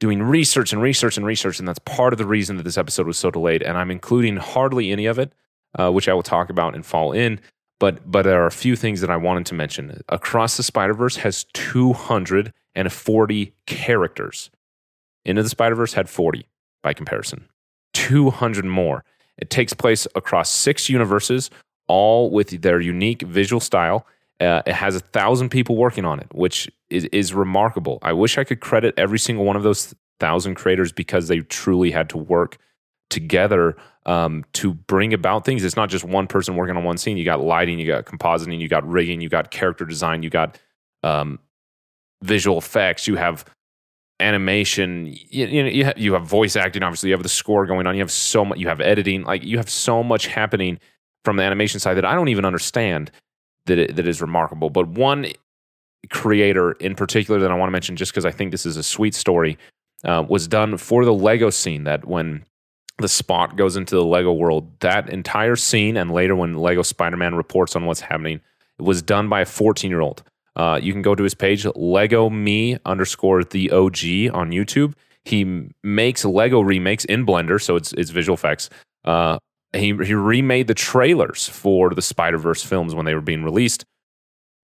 doing 0.00 0.22
research 0.22 0.72
and 0.72 0.82
research 0.82 1.16
and 1.16 1.26
research, 1.26 1.58
and 1.58 1.68
that's 1.68 1.78
part 1.80 2.12
of 2.12 2.18
the 2.18 2.26
reason 2.26 2.56
that 2.56 2.62
this 2.62 2.78
episode 2.78 3.06
was 3.06 3.18
so 3.18 3.30
delayed. 3.30 3.62
And 3.62 3.76
I'm 3.78 3.90
including 3.90 4.36
hardly 4.38 4.90
any 4.90 5.06
of 5.06 5.18
it, 5.18 5.32
uh, 5.78 5.92
which 5.92 6.08
I 6.08 6.14
will 6.14 6.22
talk 6.22 6.50
about 6.50 6.74
and 6.74 6.84
fall 6.84 7.12
in. 7.12 7.40
But 7.78 8.10
but 8.10 8.22
there 8.22 8.42
are 8.42 8.46
a 8.46 8.52
few 8.52 8.76
things 8.76 9.00
that 9.02 9.10
I 9.10 9.16
wanted 9.16 9.46
to 9.46 9.54
mention. 9.54 10.02
Across 10.08 10.56
the 10.56 10.62
Spider 10.62 10.94
Verse 10.94 11.16
has 11.16 11.44
240 11.54 13.52
characters. 13.66 14.50
Into 15.24 15.42
the 15.42 15.48
Spider 15.48 15.74
Verse 15.74 15.92
had 15.92 16.08
40 16.08 16.46
by 16.82 16.94
comparison, 16.94 17.48
200 17.94 18.64
more. 18.64 19.04
It 19.36 19.50
takes 19.50 19.72
place 19.72 20.06
across 20.14 20.50
six 20.50 20.88
universes, 20.88 21.50
all 21.88 22.30
with 22.30 22.62
their 22.62 22.80
unique 22.80 23.22
visual 23.22 23.60
style. 23.60 24.06
Uh, 24.38 24.62
it 24.66 24.72
has 24.72 24.96
a 24.96 25.00
thousand 25.00 25.50
people 25.50 25.76
working 25.76 26.04
on 26.04 26.20
it, 26.20 26.28
which 26.32 26.70
is, 26.88 27.04
is 27.06 27.34
remarkable. 27.34 27.98
I 28.02 28.12
wish 28.12 28.38
I 28.38 28.44
could 28.44 28.60
credit 28.60 28.94
every 28.96 29.18
single 29.18 29.44
one 29.44 29.56
of 29.56 29.62
those 29.62 29.94
thousand 30.18 30.54
creators 30.54 30.92
because 30.92 31.28
they 31.28 31.40
truly 31.40 31.90
had 31.90 32.08
to 32.10 32.18
work 32.18 32.58
together 33.10 33.76
um, 34.06 34.44
to 34.54 34.72
bring 34.72 35.12
about 35.12 35.44
things. 35.44 35.62
It's 35.64 35.76
not 35.76 35.90
just 35.90 36.04
one 36.04 36.26
person 36.26 36.56
working 36.56 36.76
on 36.76 36.84
one 36.84 36.96
scene. 36.96 37.16
You 37.16 37.24
got 37.24 37.40
lighting, 37.40 37.78
you 37.78 37.86
got 37.86 38.06
compositing, 38.06 38.60
you 38.60 38.68
got 38.68 38.88
rigging, 38.88 39.20
you 39.20 39.28
got 39.28 39.50
character 39.50 39.84
design, 39.84 40.22
you 40.22 40.30
got 40.30 40.58
um, 41.02 41.38
visual 42.22 42.56
effects, 42.56 43.06
you 43.06 43.16
have 43.16 43.44
animation, 44.20 45.06
you, 45.06 45.46
you 45.46 45.62
know, 45.62 45.68
you 45.68 45.84
have, 45.84 45.98
you 45.98 46.12
have 46.12 46.24
voice 46.24 46.56
acting. 46.56 46.82
Obviously, 46.82 47.08
you 47.08 47.14
have 47.14 47.22
the 47.22 47.28
score 47.28 47.66
going 47.66 47.86
on. 47.86 47.94
You 47.94 48.02
have 48.02 48.10
so 48.10 48.44
much. 48.44 48.58
You 48.58 48.68
have 48.68 48.80
editing. 48.80 49.24
Like 49.24 49.42
you 49.42 49.56
have 49.56 49.70
so 49.70 50.02
much 50.02 50.26
happening 50.26 50.78
from 51.24 51.36
the 51.36 51.42
animation 51.42 51.80
side 51.80 51.94
that 51.94 52.04
I 52.04 52.14
don't 52.14 52.28
even 52.28 52.44
understand 52.44 53.10
that 53.66 53.78
it, 53.78 53.96
that 53.96 54.06
is 54.06 54.20
remarkable. 54.20 54.70
But 54.70 54.88
one 54.88 55.26
creator 56.10 56.72
in 56.72 56.94
particular 56.94 57.40
that 57.40 57.50
I 57.50 57.54
want 57.54 57.68
to 57.68 57.72
mention, 57.72 57.96
just 57.96 58.12
because 58.12 58.24
I 58.24 58.30
think 58.30 58.52
this 58.52 58.66
is 58.66 58.76
a 58.76 58.82
sweet 58.82 59.14
story, 59.14 59.58
uh, 60.04 60.24
was 60.28 60.48
done 60.48 60.76
for 60.76 61.04
the 61.04 61.14
Lego 61.14 61.50
scene. 61.50 61.84
That 61.84 62.06
when 62.06 62.44
the 62.98 63.08
spot 63.08 63.56
goes 63.56 63.76
into 63.76 63.94
the 63.94 64.04
Lego 64.04 64.32
world, 64.32 64.70
that 64.80 65.10
entire 65.10 65.56
scene, 65.56 65.96
and 65.96 66.10
later 66.10 66.36
when 66.36 66.54
Lego 66.54 66.82
Spider 66.82 67.16
Man 67.16 67.34
reports 67.34 67.76
on 67.76 67.86
what's 67.86 68.00
happening, 68.00 68.40
it 68.78 68.82
was 68.82 69.02
done 69.02 69.28
by 69.28 69.42
a 69.42 69.46
14 69.46 69.90
year 69.90 70.00
old. 70.00 70.22
Uh, 70.56 70.78
you 70.82 70.92
can 70.92 71.02
go 71.02 71.14
to 71.14 71.22
his 71.22 71.34
page, 71.34 71.66
Lego 71.76 72.28
Me 72.28 72.78
underscore 72.84 73.44
the 73.44 73.70
OG 73.70 74.34
on 74.34 74.50
YouTube. 74.50 74.94
He 75.24 75.70
makes 75.82 76.24
Lego 76.24 76.60
remakes 76.60 77.04
in 77.04 77.26
Blender, 77.26 77.62
so 77.62 77.76
it's 77.76 77.92
it's 77.92 78.10
visual 78.10 78.34
effects. 78.34 78.70
Uh, 79.04 79.38
he 79.72 79.94
he 80.04 80.14
remade 80.14 80.66
the 80.66 80.74
trailers 80.74 81.48
for 81.48 81.90
the 81.90 82.02
Spider 82.02 82.38
Verse 82.38 82.62
films 82.62 82.94
when 82.94 83.06
they 83.06 83.14
were 83.14 83.20
being 83.20 83.44
released 83.44 83.84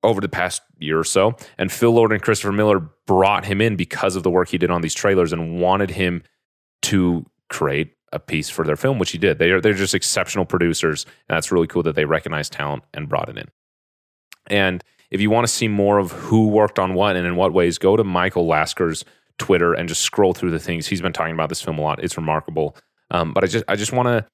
over 0.03 0.21
the 0.21 0.29
past 0.29 0.63
year 0.79 0.99
or 0.99 1.05
so. 1.05 1.37
And 1.59 1.71
Phil 1.71 1.93
Lord 1.93 2.13
and 2.13 2.23
Christopher 2.23 2.53
Miller 2.53 2.81
brought 3.07 3.45
him 3.45 3.61
in 3.61 3.77
because 3.77 4.17
of 4.17 4.23
the 4.23 4.31
work 4.31 4.49
he 4.49 4.59
did 4.59 4.71
on 4.71 4.81
these 4.81 4.95
trailers 4.95 5.33
and 5.33 5.61
wanted 5.61 5.91
him 5.91 6.23
to 6.83 7.27
create 7.49 7.93
a 8.13 8.19
piece 8.19 8.49
for 8.49 8.65
their 8.65 8.77
film, 8.77 8.99
which 8.99 9.11
he 9.11 9.19
did. 9.19 9.39
They 9.39 9.51
are 9.51 9.61
they're 9.61 9.75
just 9.75 9.95
exceptional 9.95 10.45
producers, 10.45 11.05
and 11.29 11.37
that's 11.37 11.53
really 11.53 11.67
cool 11.67 11.83
that 11.85 11.95
they 11.95 12.05
recognized 12.05 12.53
talent 12.53 12.85
and 12.95 13.09
brought 13.09 13.29
it 13.29 13.37
in. 13.37 13.49
And 14.49 14.83
if 15.11 15.21
you 15.21 15.31
want 15.31 15.47
to 15.47 15.53
see 15.53 15.69
more 15.69 15.99
of 15.99 16.13
who 16.13 16.49
worked 16.49 16.79
on 16.79 16.95
what 16.95 17.17
and 17.17 17.27
in 17.27 17.37
what 17.37 17.53
ways, 17.53 17.79
go 17.79 17.97
to 17.97 18.05
Michael 18.05 18.47
Lasker's 18.47 19.05
Twitter 19.39 19.75
and 19.75 19.89
just 19.89 20.03
scroll 20.03 20.33
through 20.33 20.51
the 20.51 20.59
things 20.59 20.87
he's 20.87 21.03
been 21.03 21.13
talking 21.13 21.35
about 21.35 21.49
this 21.49 21.63
film 21.63 21.79
a 21.79 21.83
lot. 21.83 22.03
It's 22.03 22.17
remarkable. 22.17 22.77
Um, 23.11 23.33
but 23.33 23.45
I 23.45 23.47
just 23.47 23.65
I 23.69 23.77
just 23.77 23.93
want 23.93 24.09
to 24.09 24.27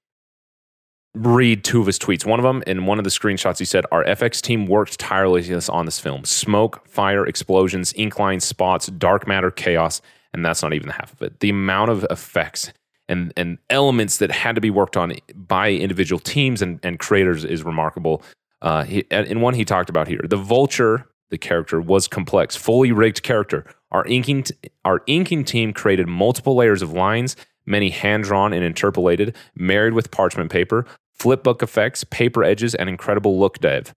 read 1.15 1.65
two 1.65 1.81
of 1.81 1.87
his 1.87 1.99
tweets. 1.99 2.25
One 2.25 2.39
of 2.39 2.45
them 2.45 2.63
in 2.67 2.87
one 2.87 2.99
of 2.99 3.05
the 3.05 3.11
screenshots, 3.11 3.59
he 3.59 3.65
said, 3.65 3.85
Our 3.93 4.05
FX 4.05 4.41
team 4.41 4.67
worked 4.67 4.99
tirelessly 4.99 5.55
on 5.69 5.85
this 5.85 5.99
film. 5.99 6.25
Smoke, 6.25 6.87
fire, 6.87 7.27
explosions, 7.27 7.93
ink 7.97 8.19
lines, 8.19 8.45
spots, 8.45 8.87
dark 8.87 9.27
matter, 9.27 9.51
chaos, 9.51 10.01
and 10.33 10.45
that's 10.45 10.63
not 10.63 10.73
even 10.73 10.89
half 10.89 11.13
of 11.13 11.23
it. 11.23 11.41
The 11.41 11.51
amount 11.51 11.91
of 11.91 12.07
effects 12.11 12.73
and, 13.09 13.33
and 13.37 13.59
elements 13.69 14.19
that 14.19 14.31
had 14.31 14.55
to 14.55 14.61
be 14.61 14.71
worked 14.71 14.97
on 14.97 15.13
by 15.35 15.71
individual 15.71 16.19
teams 16.19 16.63
and, 16.63 16.81
and 16.83 16.99
creators 16.99 17.45
is 17.45 17.63
remarkable. 17.63 18.23
Uh, 18.63 18.85
he, 18.85 19.01
in 19.11 19.41
one 19.41 19.55
he 19.55 19.65
talked 19.65 19.91
about 19.91 20.09
here, 20.09 20.21
the 20.25 20.37
vulture, 20.37 21.07
the 21.31 21.37
character 21.37 21.81
was 21.81 22.07
complex, 22.09 22.57
fully 22.57 22.93
rigged 22.93 23.23
character. 23.23 23.67
Our 23.91 24.07
inking, 24.07 24.45
t- 24.45 24.55
our 24.85 25.03
inking 25.07 25.45
team 25.45 25.73
created 25.73 26.07
multiple 26.07 26.55
layers 26.55 26.81
of 26.81 26.93
lines, 26.93 27.37
many 27.67 27.91
hand 27.91 28.25
drawn 28.25 28.53
and 28.53 28.65
interpolated, 28.65 29.37
married 29.57 29.95
with 29.95 30.13
parchment 30.13 30.51
paper, 30.51 30.87
flipbook 31.19 31.63
effects, 31.63 32.05
paper 32.05 32.45
edges, 32.45 32.75
and 32.75 32.89
incredible 32.89 33.39
look 33.39 33.59
dev. 33.59 33.93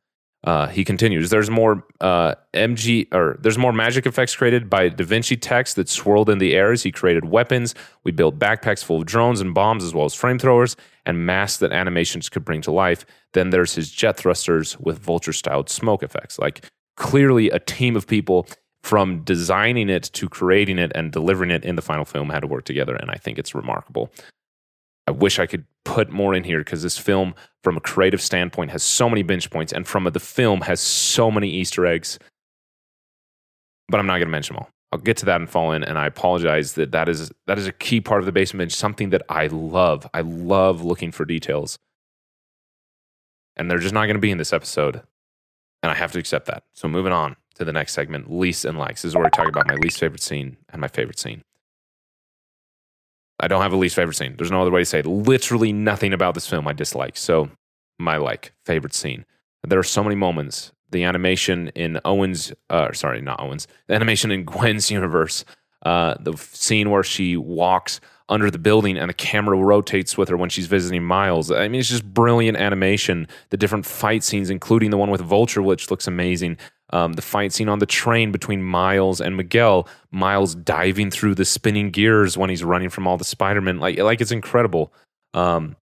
Uh, 0.46 0.68
he 0.68 0.84
continues. 0.84 1.32
There's 1.32 1.50
more 1.50 1.84
uh, 2.02 2.36
MG 2.54 3.12
or 3.12 3.38
there's 3.42 3.58
more 3.58 3.74
magic 3.74 4.06
effects 4.06 4.36
created 4.36 4.70
by 4.70 4.90
Da 4.90 5.04
Vinci 5.04 5.36
text 5.36 5.76
that 5.76 5.90
swirled 5.90 6.30
in 6.30 6.38
the 6.38 6.54
air 6.54 6.72
as 6.72 6.84
he 6.84 6.92
created 6.92 7.26
weapons. 7.26 7.74
We 8.04 8.12
built 8.12 8.38
backpacks 8.38 8.84
full 8.84 9.00
of 9.00 9.08
drones 9.08 9.42
and 9.42 9.56
bombs, 9.56 9.84
as 9.84 9.94
well 9.94 10.06
as 10.06 10.14
frame 10.14 10.38
throwers 10.38 10.76
and 11.06 11.26
masks 11.26 11.58
that 11.60 11.72
animations 11.72 12.30
could 12.30 12.46
bring 12.46 12.62
to 12.62 12.72
life. 12.72 13.06
Then 13.34 13.50
there's 13.50 13.74
his 13.74 13.90
jet 13.90 14.18
thrusters 14.18 14.80
with 14.80 15.00
vulture-styled 15.00 15.70
smoke 15.70 16.04
effects. 16.04 16.38
Like 16.38 16.70
clearly, 16.96 17.50
a 17.50 17.60
team 17.60 17.96
of 17.96 18.06
people 18.06 18.48
from 18.84 19.24
designing 19.24 19.90
it 19.90 20.04
to 20.14 20.30
creating 20.30 20.78
it 20.78 20.92
and 20.94 21.12
delivering 21.12 21.50
it 21.50 21.66
in 21.66 21.76
the 21.76 21.82
final 21.82 22.06
film 22.06 22.30
had 22.30 22.42
to 22.42 22.48
work 22.48 22.66
together, 22.66 22.96
and 22.96 23.10
I 23.10 23.16
think 23.16 23.40
it's 23.40 23.56
remarkable. 23.56 24.12
I 25.08 25.12
wish 25.12 25.40
I 25.40 25.46
could 25.46 25.66
put 25.84 26.10
more 26.10 26.34
in 26.34 26.44
here 26.44 26.60
because 26.60 26.82
this 26.82 26.98
film, 26.98 27.36
from 27.64 27.78
a 27.78 27.82
creative 27.82 28.22
standpoint, 28.22 28.72
has 28.72 28.84
so 28.84 29.10
many 29.10 29.24
binge 29.24 29.50
points, 29.50 29.72
and 29.72 29.88
from 29.88 30.08
a, 30.08 30.12
the 30.12 30.20
film 30.20 30.62
has 30.62 30.82
so 30.82 31.30
many 31.30 31.50
Easter 31.50 31.86
eggs. 31.86 32.18
But 33.88 34.00
I'm 34.00 34.08
not 34.08 34.14
going 34.14 34.28
to 34.28 34.32
mention 34.32 34.56
them 34.56 34.64
all. 34.64 34.70
I'll 34.92 35.00
get 35.00 35.18
to 35.18 35.26
that 35.26 35.42
and 35.42 35.50
fall 35.50 35.74
in, 35.74 35.84
and 35.84 36.00
I 36.00 36.08
apologize 36.08 36.74
that 36.74 36.92
that 36.92 37.10
is 37.10 37.32
that 37.48 37.60
is 37.60 37.68
a 37.68 37.72
key 37.72 38.02
part 38.02 38.22
of 38.22 38.26
the 38.26 38.32
basement 38.32 38.60
binge, 38.60 38.76
something 38.76 39.10
that 39.12 39.24
I 39.30 39.48
love. 39.48 40.08
I 40.14 40.22
love 40.22 40.84
looking 40.84 41.12
for 41.12 41.26
details, 41.26 41.78
and 43.56 43.70
they're 43.70 43.80
just 43.80 43.94
not 43.94 44.06
going 44.06 44.16
to 44.16 44.22
be 44.22 44.32
in 44.32 44.38
this 44.38 44.54
episode, 44.54 45.02
and 45.84 45.92
I 45.92 45.96
have 45.96 46.12
to 46.14 46.20
accept 46.20 46.48
that. 46.48 46.64
So 46.74 46.88
moving 46.88 47.14
on 47.14 47.36
to 47.56 47.66
the 47.66 47.74
next 47.74 47.94
segment, 47.94 48.32
least 48.32 48.66
and 48.66 48.78
likes. 48.78 49.02
This 49.02 49.10
is 49.10 49.16
where 49.16 49.26
we 49.26 49.30
talk 49.30 49.48
about 49.48 49.68
my 49.68 49.76
least 49.76 50.00
favorite 50.00 50.24
scene 50.24 50.58
and 50.70 50.82
my 50.82 50.88
favorite 50.88 51.20
scene. 51.20 51.44
I 53.40 53.48
don't 53.48 53.62
have 53.62 53.74
a 53.74 53.78
least 53.78 53.96
favorite 53.96 54.16
scene. 54.16 54.36
There's 54.38 54.52
no 54.52 54.62
other 54.62 54.72
way 54.72 54.82
to 54.82 54.86
say 54.86 55.00
it. 55.00 55.06
Literally 55.06 55.74
nothing 55.74 56.14
about 56.14 56.34
this 56.34 56.48
film 56.48 56.68
I 56.68 56.74
dislike. 56.74 57.18
So, 57.18 57.50
my 58.00 58.18
like 58.18 58.54
favorite 58.66 58.94
scene. 58.94 59.26
There 59.68 59.80
are 59.80 59.84
so 59.84 60.04
many 60.04 60.16
moments. 60.16 60.72
The 60.92 61.04
animation 61.04 61.70
in 61.70 62.00
Owen's, 62.06 62.54
uh, 62.70 62.94
sorry, 62.94 63.22
not 63.22 63.42
Owen's, 63.42 63.68
the 63.88 63.96
animation 63.96 64.32
in 64.32 64.44
Gwen's 64.46 64.92
universe, 64.92 65.44
uh, 65.86 66.16
the 66.20 66.38
scene 66.38 66.90
where 66.90 67.04
she 67.04 67.36
walks 67.36 68.00
under 68.28 68.50
the 68.50 68.58
building 68.58 68.98
and 68.98 69.10
the 69.10 69.14
camera 69.14 69.56
rotates 69.58 70.18
with 70.18 70.30
her 70.30 70.38
when 70.38 70.50
she's 70.50 70.68
visiting 70.68 71.04
Miles. 71.04 71.52
I 71.52 71.68
mean, 71.68 71.80
it's 71.80 71.90
just 71.90 72.12
brilliant 72.14 72.58
animation. 72.58 73.28
The 73.50 73.58
different 73.58 73.86
fight 73.86 74.24
scenes, 74.24 74.50
including 74.50 74.90
the 74.90 74.98
one 74.98 75.12
with 75.12 75.22
Vulture, 75.22 75.62
which 75.62 75.92
looks 75.92 76.08
amazing. 76.08 76.58
Um, 76.92 77.14
the 77.14 77.22
fight 77.22 77.52
scene 77.52 77.68
on 77.68 77.80
the 77.80 77.86
train 77.86 78.32
between 78.32 78.62
Miles 78.62 79.20
and 79.20 79.36
Miguel, 79.36 79.88
Miles 80.12 80.54
diving 80.54 81.10
through 81.10 81.36
the 81.36 81.46
spinning 81.46 81.90
gears 81.90 82.38
when 82.38 82.50
he's 82.50 82.64
running 82.64 82.90
from 82.90 83.08
all 83.08 83.18
the 83.18 83.24
Spider-Man, 83.24 83.80
like 83.80 83.98
like 83.98 84.22
it's 84.22 84.32
incredible. 84.32 84.94
Um, 85.34 85.76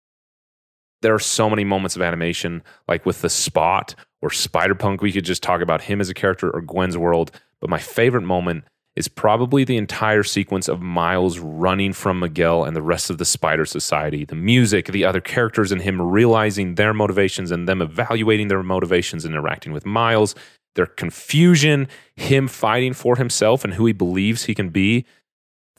there 1.01 1.13
are 1.13 1.20
so 1.20 1.50
many 1.50 1.63
moments 1.63 1.96
of 1.96 2.01
animation, 2.01 2.62
like 2.88 3.05
with 3.05 3.22
the 3.22 3.29
Spot 3.29 3.96
or 4.22 4.29
Spider 4.29 4.75
Punk. 4.75 5.01
We 5.01 5.12
could 5.12 5.25
just 5.25 5.43
talk 5.43 5.62
about 5.62 5.81
him 5.81 6.00
as 6.00 6.10
a 6.10 6.13
character 6.13 6.50
or 6.50 6.62
Gwen's 6.62 6.98
world. 6.98 7.31
But 7.60 7.70
my 7.70 7.79
favorite 7.79 8.22
moment 8.22 8.65
is 8.96 9.08
probably 9.08 9.63
the 9.63 9.77
entire 9.77 10.24
sequence 10.24 10.67
of 10.67 10.81
Miles 10.81 11.39
running 11.39 11.93
from 11.93 12.20
Miguel 12.20 12.65
and 12.65 12.75
the 12.75 12.81
rest 12.81 13.10
of 13.10 13.17
the 13.17 13.25
Spider 13.25 13.65
Society. 13.65 14.25
The 14.25 14.36
music, 14.36 14.88
the 14.88 15.05
other 15.05 15.22
characters, 15.22 15.72
and 15.72 15.81
him 15.81 16.01
realizing 16.01 16.75
their 16.75 16.93
motivations 16.93 17.51
and 17.51 17.67
them 17.67 17.81
evaluating 17.81 18.50
their 18.50 18.63
motivations 18.63 19.25
and 19.25 19.34
interacting 19.34 19.72
with 19.72 19.86
Miles 19.86 20.36
their 20.75 20.86
confusion, 20.86 21.88
him 22.16 22.48
fighting 22.48 22.94
for 22.94 23.16
himself 23.16 23.63
and 23.63 23.74
who 23.74 23.86
he 23.86 23.94
believes 23.94 24.46
he 24.46 24.56
can 24.56 24.70
be, 24.70 25.06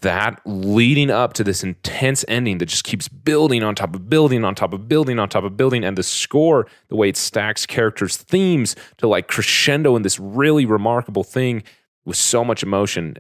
that 0.01 0.41
leading 0.45 1.11
up 1.11 1.33
to 1.33 1.45
this 1.45 1.63
intense 1.63 2.25
ending 2.29 2.59
that 2.59 2.67
just 2.67 2.85
keeps 2.85 3.09
building 3.09 3.63
on 3.63 3.75
top 3.75 3.95
of 3.95 4.11
building 4.11 4.45
on 4.45 4.55
top 4.55 4.73
of 4.73 4.89
building 4.89 5.19
on 5.19 5.29
top 5.29 5.45
of 5.45 5.57
building 5.57 5.85
and 5.85 5.97
the 5.97 6.03
score 6.03 6.67
the 6.89 6.97
way 6.97 7.09
it 7.09 7.17
stacks 7.17 7.65
characters 7.67 8.17
themes 8.17 8.75
to 8.97 9.07
like 9.07 9.29
crescendo 9.29 9.95
in 9.95 10.03
this 10.03 10.19
really 10.19 10.67
remarkable 10.67 11.23
thing 11.23 11.63
with 12.05 12.17
so 12.17 12.45
much 12.45 12.65
emotion 12.65 13.15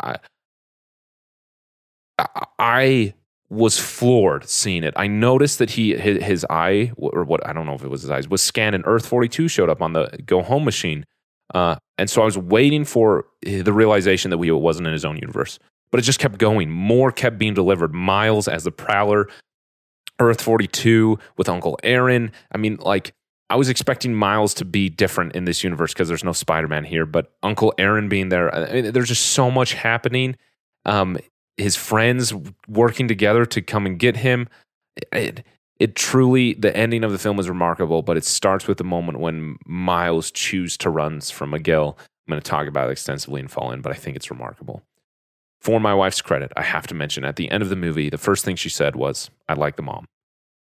i, 0.00 0.16
I 2.58 3.14
was 3.50 3.78
floored 3.78 4.48
seeing 4.48 4.84
it. 4.84 4.92
I 4.96 5.06
noticed 5.06 5.58
that 5.58 5.70
he 5.70 5.96
his, 5.96 6.22
his, 6.22 6.46
eye 6.50 6.92
or 6.96 7.24
what 7.24 7.46
I 7.46 7.52
don't 7.52 7.66
know 7.66 7.74
if 7.74 7.82
it 7.82 7.88
was 7.88 8.02
his 8.02 8.10
eyes 8.10 8.28
was 8.28 8.42
scanned 8.42 8.74
and 8.74 8.84
Earth 8.86 9.06
42 9.06 9.48
showed 9.48 9.70
up 9.70 9.80
on 9.80 9.94
the 9.94 10.18
go 10.26 10.42
home 10.42 10.64
machine 10.64 11.06
uh, 11.54 11.76
and 11.96 12.08
so 12.08 12.22
I 12.22 12.24
was 12.24 12.38
waiting 12.38 12.84
for 12.84 13.26
the 13.42 13.72
realization 13.72 14.30
that 14.30 14.38
we 14.38 14.50
wasn't 14.50 14.86
in 14.86 14.92
his 14.92 15.04
own 15.04 15.16
universe. 15.16 15.58
But 15.90 16.00
it 16.00 16.02
just 16.02 16.20
kept 16.20 16.38
going. 16.38 16.70
More 16.70 17.10
kept 17.10 17.38
being 17.38 17.54
delivered. 17.54 17.94
Miles 17.94 18.46
as 18.46 18.64
the 18.64 18.70
Prowler, 18.70 19.28
Earth 20.20 20.42
42 20.42 21.18
with 21.36 21.48
Uncle 21.48 21.78
Aaron. 21.82 22.30
I 22.52 22.58
mean, 22.58 22.76
like, 22.76 23.12
I 23.50 23.56
was 23.56 23.70
expecting 23.70 24.14
Miles 24.14 24.52
to 24.54 24.64
be 24.64 24.90
different 24.90 25.34
in 25.34 25.44
this 25.44 25.64
universe 25.64 25.94
because 25.94 26.08
there's 26.08 26.24
no 26.24 26.32
Spider 26.32 26.68
Man 26.68 26.84
here, 26.84 27.06
but 27.06 27.32
Uncle 27.42 27.72
Aaron 27.78 28.08
being 28.08 28.28
there, 28.28 28.54
I 28.54 28.72
mean, 28.72 28.92
there's 28.92 29.08
just 29.08 29.26
so 29.30 29.50
much 29.50 29.72
happening. 29.72 30.36
Um, 30.84 31.18
his 31.56 31.74
friends 31.74 32.34
working 32.68 33.08
together 33.08 33.46
to 33.46 33.62
come 33.62 33.86
and 33.86 33.98
get 33.98 34.18
him. 34.18 34.48
It, 35.12 35.44
it 35.78 35.94
truly 35.94 36.54
the 36.54 36.76
ending 36.76 37.04
of 37.04 37.12
the 37.12 37.18
film 37.18 37.38
is 37.38 37.48
remarkable, 37.48 38.02
but 38.02 38.16
it 38.16 38.24
starts 38.24 38.66
with 38.66 38.78
the 38.78 38.84
moment 38.84 39.20
when 39.20 39.58
Miles 39.66 40.30
chooses 40.30 40.76
to 40.78 40.90
run 40.90 41.20
from 41.20 41.50
Miguel. 41.50 41.96
I'm 42.26 42.32
going 42.32 42.42
to 42.42 42.50
talk 42.50 42.66
about 42.66 42.88
it 42.88 42.92
extensively 42.92 43.40
in 43.40 43.48
Fallen, 43.48 43.80
but 43.80 43.92
I 43.92 43.94
think 43.94 44.16
it's 44.16 44.30
remarkable. 44.30 44.82
For 45.60 45.80
my 45.80 45.94
wife's 45.94 46.20
credit, 46.20 46.52
I 46.56 46.62
have 46.62 46.86
to 46.88 46.94
mention 46.94 47.24
at 47.24 47.36
the 47.36 47.50
end 47.50 47.62
of 47.62 47.68
the 47.68 47.76
movie, 47.76 48.10
the 48.10 48.18
first 48.18 48.44
thing 48.44 48.56
she 48.56 48.68
said 48.68 48.96
was, 48.96 49.30
"I 49.48 49.54
like 49.54 49.76
the 49.76 49.82
mom," 49.82 50.06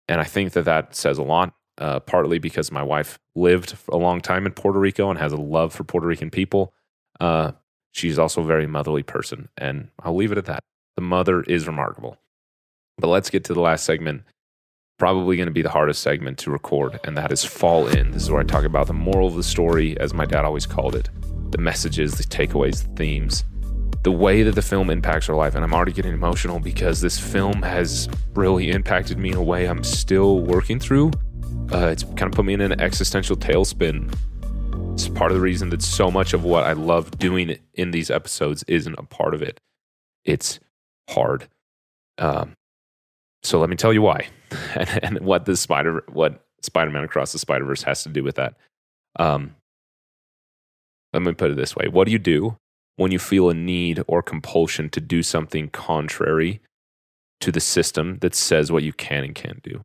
and 0.08 0.22
I 0.22 0.26
think 0.26 0.54
that 0.54 0.66
that 0.66 0.96
says 0.96 1.18
a 1.18 1.24
lot. 1.24 1.54
Uh, 1.78 1.98
partly 1.98 2.40
because 2.40 2.74
my 2.74 2.84
wife 2.84 3.18
lived 3.36 3.78
a 3.88 3.96
long 3.96 4.20
time 4.20 4.46
in 4.46 4.52
Puerto 4.52 4.78
Rico 4.78 5.10
and 5.10 5.18
has 5.18 5.32
a 5.32 5.38
love 5.38 5.72
for 5.74 5.86
Puerto 5.86 6.06
Rican 6.06 6.30
people. 6.30 6.74
Uh, 7.22 7.54
she's 7.94 8.20
also 8.20 8.42
a 8.42 8.46
very 8.46 8.68
motherly 8.68 9.02
person, 9.02 9.48
and 9.58 9.88
I'll 10.04 10.16
leave 10.16 10.34
it 10.34 10.38
at 10.38 10.44
that. 10.46 10.60
The 10.98 11.02
mother 11.02 11.42
is 11.44 11.68
remarkable. 11.68 12.18
But 12.98 13.08
let's 13.08 13.30
get 13.30 13.46
to 13.46 13.54
the 13.54 13.62
last 13.62 13.86
segment. 13.86 14.24
Probably 15.00 15.38
going 15.38 15.48
to 15.48 15.54
be 15.54 15.62
the 15.62 15.70
hardest 15.70 16.02
segment 16.02 16.38
to 16.40 16.52
record, 16.52 17.00
and 17.06 17.18
that 17.18 17.32
is 17.32 17.46
Fall 17.46 17.88
In. 17.88 18.12
This 18.12 18.24
is 18.24 18.32
where 18.32 18.42
I 18.42 18.44
talk 18.44 18.66
about 18.66 18.88
the 18.88 18.94
moral 18.94 19.28
of 19.28 19.36
the 19.36 19.44
story, 19.44 19.98
as 19.98 20.14
my 20.14 20.26
dad 20.26 20.44
always 20.44 20.66
called 20.66 20.94
it 20.94 21.10
the 21.52 21.58
messages, 21.58 22.16
the 22.16 22.24
takeaways, 22.24 22.84
the 22.84 22.90
themes, 22.96 23.44
the 24.04 24.12
way 24.12 24.44
that 24.44 24.56
the 24.56 24.62
film 24.62 24.90
impacts 24.90 25.30
our 25.30 25.36
life. 25.36 25.56
And 25.56 25.64
I'm 25.64 25.74
already 25.74 25.94
getting 25.94 26.14
emotional 26.14 26.60
because 26.60 27.02
this 27.02 27.18
film 27.18 27.62
has 27.62 28.10
really 28.36 28.70
impacted 28.72 29.18
me 29.18 29.32
in 29.32 29.38
a 29.38 29.42
way 29.42 29.68
I'm 29.68 29.84
still 29.84 30.42
working 30.42 30.80
through. 30.80 31.12
Uh, 31.72 31.88
it's 31.88 32.04
kind 32.04 32.24
of 32.24 32.34
put 32.34 32.46
me 32.46 32.54
in 32.54 32.62
an 32.62 32.80
existential 32.80 33.36
tailspin. 33.36 34.14
It's 34.94 35.08
part 35.08 35.32
of 35.32 35.38
the 35.38 35.42
reason 35.42 35.70
that 35.70 35.82
so 35.82 36.12
much 36.12 36.34
of 36.34 36.44
what 36.44 36.66
I 36.66 36.74
love 36.74 37.18
doing 37.18 37.58
in 37.74 37.92
these 37.92 38.12
episodes 38.12 38.64
isn't 38.68 39.00
a 39.00 39.04
part 39.04 39.34
of 39.34 39.42
it. 39.42 39.62
It's 40.26 40.60
hard. 41.10 41.48
Um, 42.18 42.56
so 43.44 43.60
let 43.60 43.70
me 43.70 43.76
tell 43.76 43.94
you 43.94 44.02
why, 44.02 44.28
and, 44.76 45.00
and, 45.04 45.20
what 45.22 45.46
the 45.46 45.56
spider, 45.56 46.04
what 46.12 46.44
Spider-Man 46.62 47.04
Across 47.04 47.32
the 47.32 47.40
Spider-Verse 47.40 47.84
has 47.84 48.04
to 48.04 48.10
do 48.10 48.24
with 48.24 48.36
that. 48.36 48.56
Um, 49.18 49.56
let 51.14 51.24
me 51.24 51.34
put 51.34 51.52
it 51.52 51.58
this 51.58 51.76
way: 51.76 51.88
What 51.88 52.06
do 52.06 52.12
you 52.12 52.20
do 52.20 52.58
when 52.98 53.12
you 53.12 53.20
feel 53.20 53.50
a 53.50 53.54
need 53.54 54.04
or 54.08 54.22
compulsion 54.22 54.90
to 54.90 55.02
do 55.02 55.24
something 55.24 55.70
contrary 55.70 56.60
to 57.40 57.52
the 57.52 57.62
system 57.62 58.18
that 58.20 58.36
says 58.36 58.72
what 58.72 58.84
you 58.84 58.94
can 58.94 59.24
and 59.24 59.36
can't 59.36 59.64
do? 59.64 59.82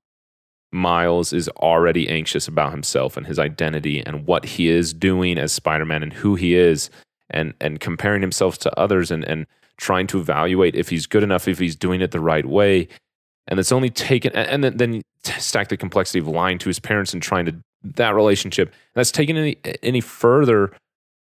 Miles 0.72 1.32
is 1.32 1.48
already 1.50 2.08
anxious 2.08 2.48
about 2.48 2.72
himself 2.72 3.16
and 3.16 3.28
his 3.28 3.38
identity 3.38 4.04
and 4.04 4.26
what 4.26 4.44
he 4.44 4.68
is 4.68 4.92
doing 4.92 5.38
as 5.38 5.52
Spider-Man 5.52 6.02
and 6.02 6.12
who 6.12 6.34
he 6.34 6.56
is, 6.56 6.90
and 7.30 7.54
and 7.60 7.80
comparing 7.80 8.20
himself 8.20 8.58
to 8.58 8.78
others 8.78 9.10
and 9.10 9.24
and 9.24 9.46
trying 9.76 10.06
to 10.08 10.20
evaluate 10.20 10.74
if 10.74 10.88
he's 10.88 11.06
good 11.06 11.22
enough, 11.22 11.48
if 11.48 11.58
he's 11.58 11.76
doing 11.76 12.00
it 12.00 12.10
the 12.10 12.20
right 12.20 12.46
way. 12.46 12.88
And 13.46 13.60
it's 13.60 13.72
only 13.72 13.90
taken, 13.90 14.32
and 14.32 14.64
then, 14.64 14.76
then 14.76 15.02
stack 15.22 15.68
the 15.68 15.76
complexity 15.76 16.18
of 16.18 16.26
lying 16.26 16.58
to 16.58 16.68
his 16.68 16.78
parents 16.78 17.12
and 17.12 17.22
trying 17.22 17.44
to 17.46 17.54
that 17.84 18.14
relationship. 18.14 18.72
That's 18.94 19.10
taken 19.10 19.36
any 19.36 19.58
any 19.82 20.00
further 20.00 20.72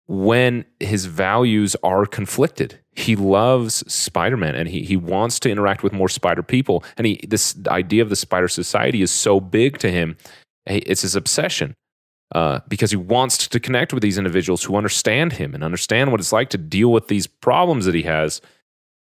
when 0.06 0.64
his 0.80 1.06
values 1.06 1.74
are 1.82 2.06
conflicted. 2.06 2.78
He 2.92 3.16
loves 3.16 3.82
Spider-Man 3.92 4.54
and 4.54 4.68
he 4.68 4.84
he 4.84 4.96
wants 4.96 5.40
to 5.40 5.50
interact 5.50 5.82
with 5.82 5.92
more 5.92 6.08
spider 6.08 6.42
people. 6.42 6.84
And 6.96 7.06
he 7.06 7.20
this 7.26 7.56
idea 7.68 8.02
of 8.02 8.08
the 8.08 8.16
spider 8.16 8.48
society 8.48 9.02
is 9.02 9.10
so 9.10 9.40
big 9.40 9.78
to 9.78 9.90
him. 9.90 10.16
It's 10.66 11.02
his 11.02 11.16
obsession. 11.16 11.74
Uh, 12.34 12.58
because 12.68 12.90
he 12.90 12.96
wants 12.96 13.46
to 13.46 13.60
connect 13.60 13.92
with 13.92 14.02
these 14.02 14.18
individuals 14.18 14.64
who 14.64 14.74
understand 14.74 15.34
him 15.34 15.54
and 15.54 15.62
understand 15.62 16.10
what 16.10 16.18
it's 16.18 16.32
like 16.32 16.50
to 16.50 16.58
deal 16.58 16.90
with 16.90 17.06
these 17.06 17.28
problems 17.28 17.84
that 17.84 17.94
he 17.94 18.02
has 18.02 18.40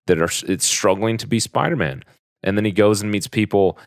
that 0.07 0.21
are 0.21 0.29
it's 0.47 0.65
struggling 0.65 1.17
to 1.17 1.27
be 1.27 1.39
Spider-Man. 1.39 2.03
And 2.43 2.57
then 2.57 2.65
he 2.65 2.71
goes 2.71 3.01
and 3.01 3.12
meets 3.12 3.27
people 3.27 3.77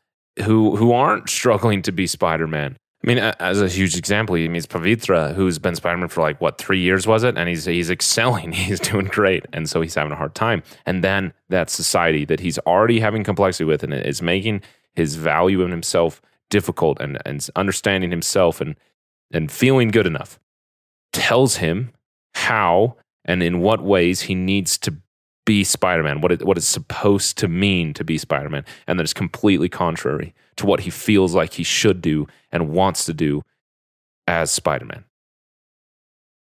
who 0.42 0.76
who 0.76 0.92
aren't 0.92 1.28
struggling 1.28 1.82
to 1.82 1.92
be 1.92 2.06
Spider-Man. 2.06 2.76
I 3.02 3.06
mean, 3.06 3.18
as 3.18 3.60
a 3.60 3.68
huge 3.68 3.98
example, 3.98 4.34
he 4.34 4.48
meets 4.48 4.66
Pavitra, 4.66 5.34
who's 5.34 5.58
been 5.58 5.76
Spider-Man 5.76 6.08
for 6.08 6.22
like 6.22 6.40
what 6.40 6.56
three 6.56 6.80
years 6.80 7.06
was 7.06 7.22
it, 7.22 7.36
and 7.36 7.48
he's 7.48 7.66
he's 7.66 7.90
excelling, 7.90 8.52
he's 8.52 8.80
doing 8.80 9.06
great, 9.06 9.44
and 9.52 9.68
so 9.68 9.80
he's 9.80 9.94
having 9.94 10.12
a 10.12 10.16
hard 10.16 10.34
time. 10.34 10.62
And 10.86 11.04
then 11.04 11.32
that 11.50 11.70
society 11.70 12.24
that 12.24 12.40
he's 12.40 12.58
already 12.60 13.00
having 13.00 13.22
complexity 13.22 13.64
with, 13.64 13.82
and 13.82 13.92
is 13.92 14.22
making 14.22 14.62
his 14.94 15.16
value 15.16 15.62
in 15.62 15.70
himself 15.70 16.22
difficult, 16.50 17.00
and 17.00 17.18
and 17.26 17.46
understanding 17.56 18.10
himself 18.10 18.60
and 18.60 18.74
and 19.32 19.52
feeling 19.52 19.88
good 19.88 20.06
enough, 20.06 20.38
tells 21.12 21.56
him 21.56 21.92
how 22.34 22.96
and 23.24 23.42
in 23.42 23.60
what 23.60 23.82
ways 23.82 24.22
he 24.22 24.34
needs 24.34 24.78
to 24.78 24.96
be 25.44 25.64
Spider-Man, 25.64 26.20
what 26.20 26.32
it, 26.32 26.44
what 26.44 26.56
it's 26.56 26.66
supposed 26.66 27.38
to 27.38 27.48
mean 27.48 27.94
to 27.94 28.04
be 28.04 28.18
Spider-Man, 28.18 28.64
and 28.86 28.98
that 28.98 29.04
it's 29.04 29.12
completely 29.12 29.68
contrary 29.68 30.34
to 30.56 30.66
what 30.66 30.80
he 30.80 30.90
feels 30.90 31.34
like 31.34 31.54
he 31.54 31.62
should 31.62 32.00
do 32.00 32.26
and 32.50 32.70
wants 32.70 33.04
to 33.04 33.14
do 33.14 33.42
as 34.26 34.50
Spider-Man. 34.50 35.04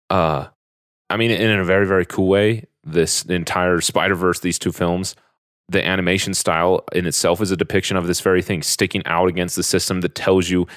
Uh, 0.09 0.47
I 1.09 1.17
mean, 1.17 1.31
in 1.31 1.59
a 1.59 1.63
very 1.63 1.87
very 1.87 2.05
cool 2.05 2.27
way, 2.27 2.65
this 2.83 3.23
entire 3.23 3.81
Spider-Verse, 3.81 4.39
these 4.41 4.59
two 4.59 4.71
films, 4.71 5.15
the 5.67 5.83
animation 5.83 6.33
style 6.33 6.83
in 6.93 7.07
itself 7.07 7.41
is 7.41 7.51
a 7.51 7.57
depiction 7.57 7.97
of 7.97 8.05
this 8.05 8.21
very 8.21 8.41
thing, 8.41 8.61
sticking 8.61 9.05
out 9.05 9.27
against 9.27 9.55
the 9.55 9.63
system 9.63 10.01
that 10.01 10.13
tells 10.13 10.49
you 10.49 10.67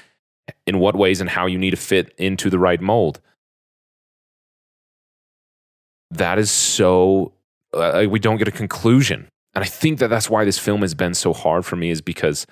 in 0.65 0.79
what 0.79 0.95
ways 0.95 1.21
and 1.21 1.29
how 1.29 1.45
you 1.45 1.59
need 1.59 1.71
to 1.71 1.77
fit 1.77 2.11
into 2.17 2.49
the 2.49 2.57
right 2.57 2.81
mold. 2.81 3.19
That 6.09 6.39
is 6.39 6.49
so 6.49 7.33
uh, 7.73 8.05
we 8.09 8.19
don't 8.19 8.37
get 8.37 8.47
a 8.47 8.51
conclusion. 8.51 9.27
And 9.55 9.63
I 9.63 9.67
think 9.67 9.99
that 9.99 10.09
that's 10.09 10.29
why 10.29 10.45
this 10.45 10.59
film 10.59 10.81
has 10.81 10.93
been 10.93 11.13
so 11.13 11.33
hard 11.33 11.65
for 11.65 11.75
me 11.75 11.89
is 11.89 12.01
because 12.01 12.45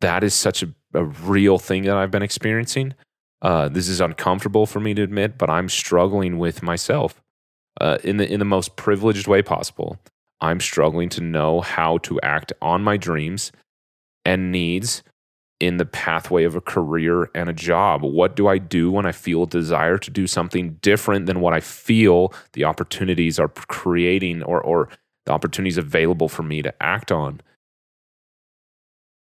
that 0.00 0.22
is 0.22 0.34
such 0.34 0.62
a, 0.62 0.68
a 0.94 1.04
real 1.04 1.58
thing 1.58 1.84
that 1.84 1.96
I've 1.96 2.10
been 2.10 2.22
experiencing. 2.22 2.94
Uh, 3.42 3.68
this 3.68 3.88
is 3.88 4.00
uncomfortable 4.00 4.66
for 4.66 4.80
me 4.80 4.94
to 4.94 5.02
admit, 5.02 5.38
but 5.38 5.50
I'm 5.50 5.68
struggling 5.68 6.38
with 6.38 6.62
myself 6.62 7.22
uh, 7.80 7.98
in 8.02 8.16
the 8.16 8.30
in 8.30 8.38
the 8.38 8.44
most 8.44 8.76
privileged 8.76 9.26
way 9.26 9.42
possible. 9.42 9.98
I'm 10.40 10.60
struggling 10.60 11.08
to 11.10 11.20
know 11.20 11.60
how 11.60 11.98
to 11.98 12.20
act 12.20 12.52
on 12.60 12.82
my 12.82 12.96
dreams 12.96 13.52
and 14.24 14.52
needs 14.52 15.02
in 15.58 15.78
the 15.78 15.86
pathway 15.86 16.44
of 16.44 16.54
a 16.54 16.60
career 16.60 17.30
and 17.34 17.48
a 17.48 17.52
job? 17.52 18.02
What 18.02 18.36
do 18.36 18.46
I 18.46 18.58
do 18.58 18.90
when 18.90 19.06
I 19.06 19.12
feel 19.12 19.44
a 19.44 19.46
desire 19.46 19.98
to 19.98 20.10
do 20.10 20.26
something 20.26 20.74
different 20.82 21.26
than 21.26 21.40
what 21.40 21.54
I 21.54 21.60
feel 21.60 22.32
the 22.52 22.64
opportunities 22.64 23.38
are 23.38 23.48
creating 23.48 24.42
or, 24.42 24.60
or 24.60 24.88
the 25.24 25.32
opportunities 25.32 25.78
available 25.78 26.28
for 26.28 26.42
me 26.42 26.62
to 26.62 26.74
act 26.82 27.10
on? 27.10 27.40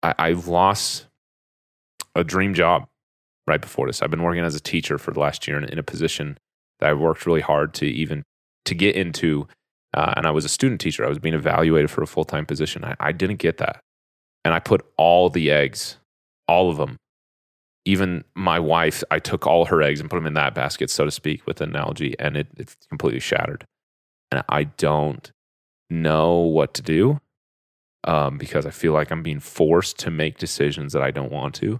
I, 0.04 0.14
I've 0.18 0.48
lost 0.48 1.08
a 2.16 2.24
dream 2.24 2.54
job 2.54 2.88
right 3.48 3.62
before 3.62 3.88
this. 3.88 4.02
I've 4.02 4.12
been 4.12 4.24
working 4.24 4.44
as 4.44 4.56
a 4.56 4.60
teacher 4.60 4.98
for 4.98 5.12
the 5.12 5.20
last 5.20 5.48
year 5.48 5.58
in, 5.58 5.64
in 5.66 5.80
a 5.80 5.84
position 5.84 6.38
that 6.80 6.90
I 6.90 6.94
worked 6.94 7.26
really 7.26 7.42
hard 7.42 7.74
to 7.76 7.86
even 7.86 8.24
to 8.66 8.76
get 8.76 8.96
into. 8.96 9.48
Uh, 9.94 10.14
and 10.16 10.26
I 10.26 10.32
was 10.32 10.46
a 10.46 10.50
student 10.50 10.80
teacher. 10.80 11.06
I 11.06 11.10
was 11.10 11.20
being 11.20 11.36
evaluated 11.36 11.90
for 11.90 12.02
a 12.04 12.08
full 12.08 12.24
time 12.24 12.46
position. 12.46 12.86
I, 12.86 12.96
I 13.00 13.12
didn't 13.12 13.38
get 13.38 13.58
that. 13.58 13.82
And 14.46 14.54
I 14.54 14.60
put 14.60 14.86
all 14.98 15.30
the 15.30 15.52
eggs 15.52 15.98
all 16.48 16.70
of 16.70 16.78
them. 16.78 16.98
Even 17.86 18.24
my 18.36 18.60
wife, 18.60 19.04
I 19.10 19.20
took 19.20 19.48
all 19.48 19.66
her 19.66 19.82
eggs 19.82 20.00
and 20.00 20.10
put 20.10 20.18
them 20.18 20.28
in 20.28 20.36
that 20.36 20.54
basket, 20.54 20.90
so 20.90 21.06
to 21.06 21.12
speak, 21.12 21.48
with 21.48 21.62
an 21.62 21.70
analogy, 21.70 22.16
and 22.20 22.38
it, 22.38 22.48
it's 22.58 22.78
completely 22.90 23.20
shattered. 23.20 23.66
And 24.32 24.44
I 24.48 24.66
don't 24.66 25.32
know 25.90 26.38
what 26.38 26.74
to 26.76 26.82
do 26.82 27.20
um, 28.04 28.38
because 28.38 28.66
I 28.66 28.72
feel 28.72 28.94
like 28.94 29.12
I'm 29.12 29.24
being 29.24 29.40
forced 29.40 29.98
to 30.00 30.12
make 30.12 30.38
decisions 30.38 30.94
that 30.94 31.02
I 31.02 31.12
don't 31.12 31.32
want 31.32 31.56
to. 31.56 31.80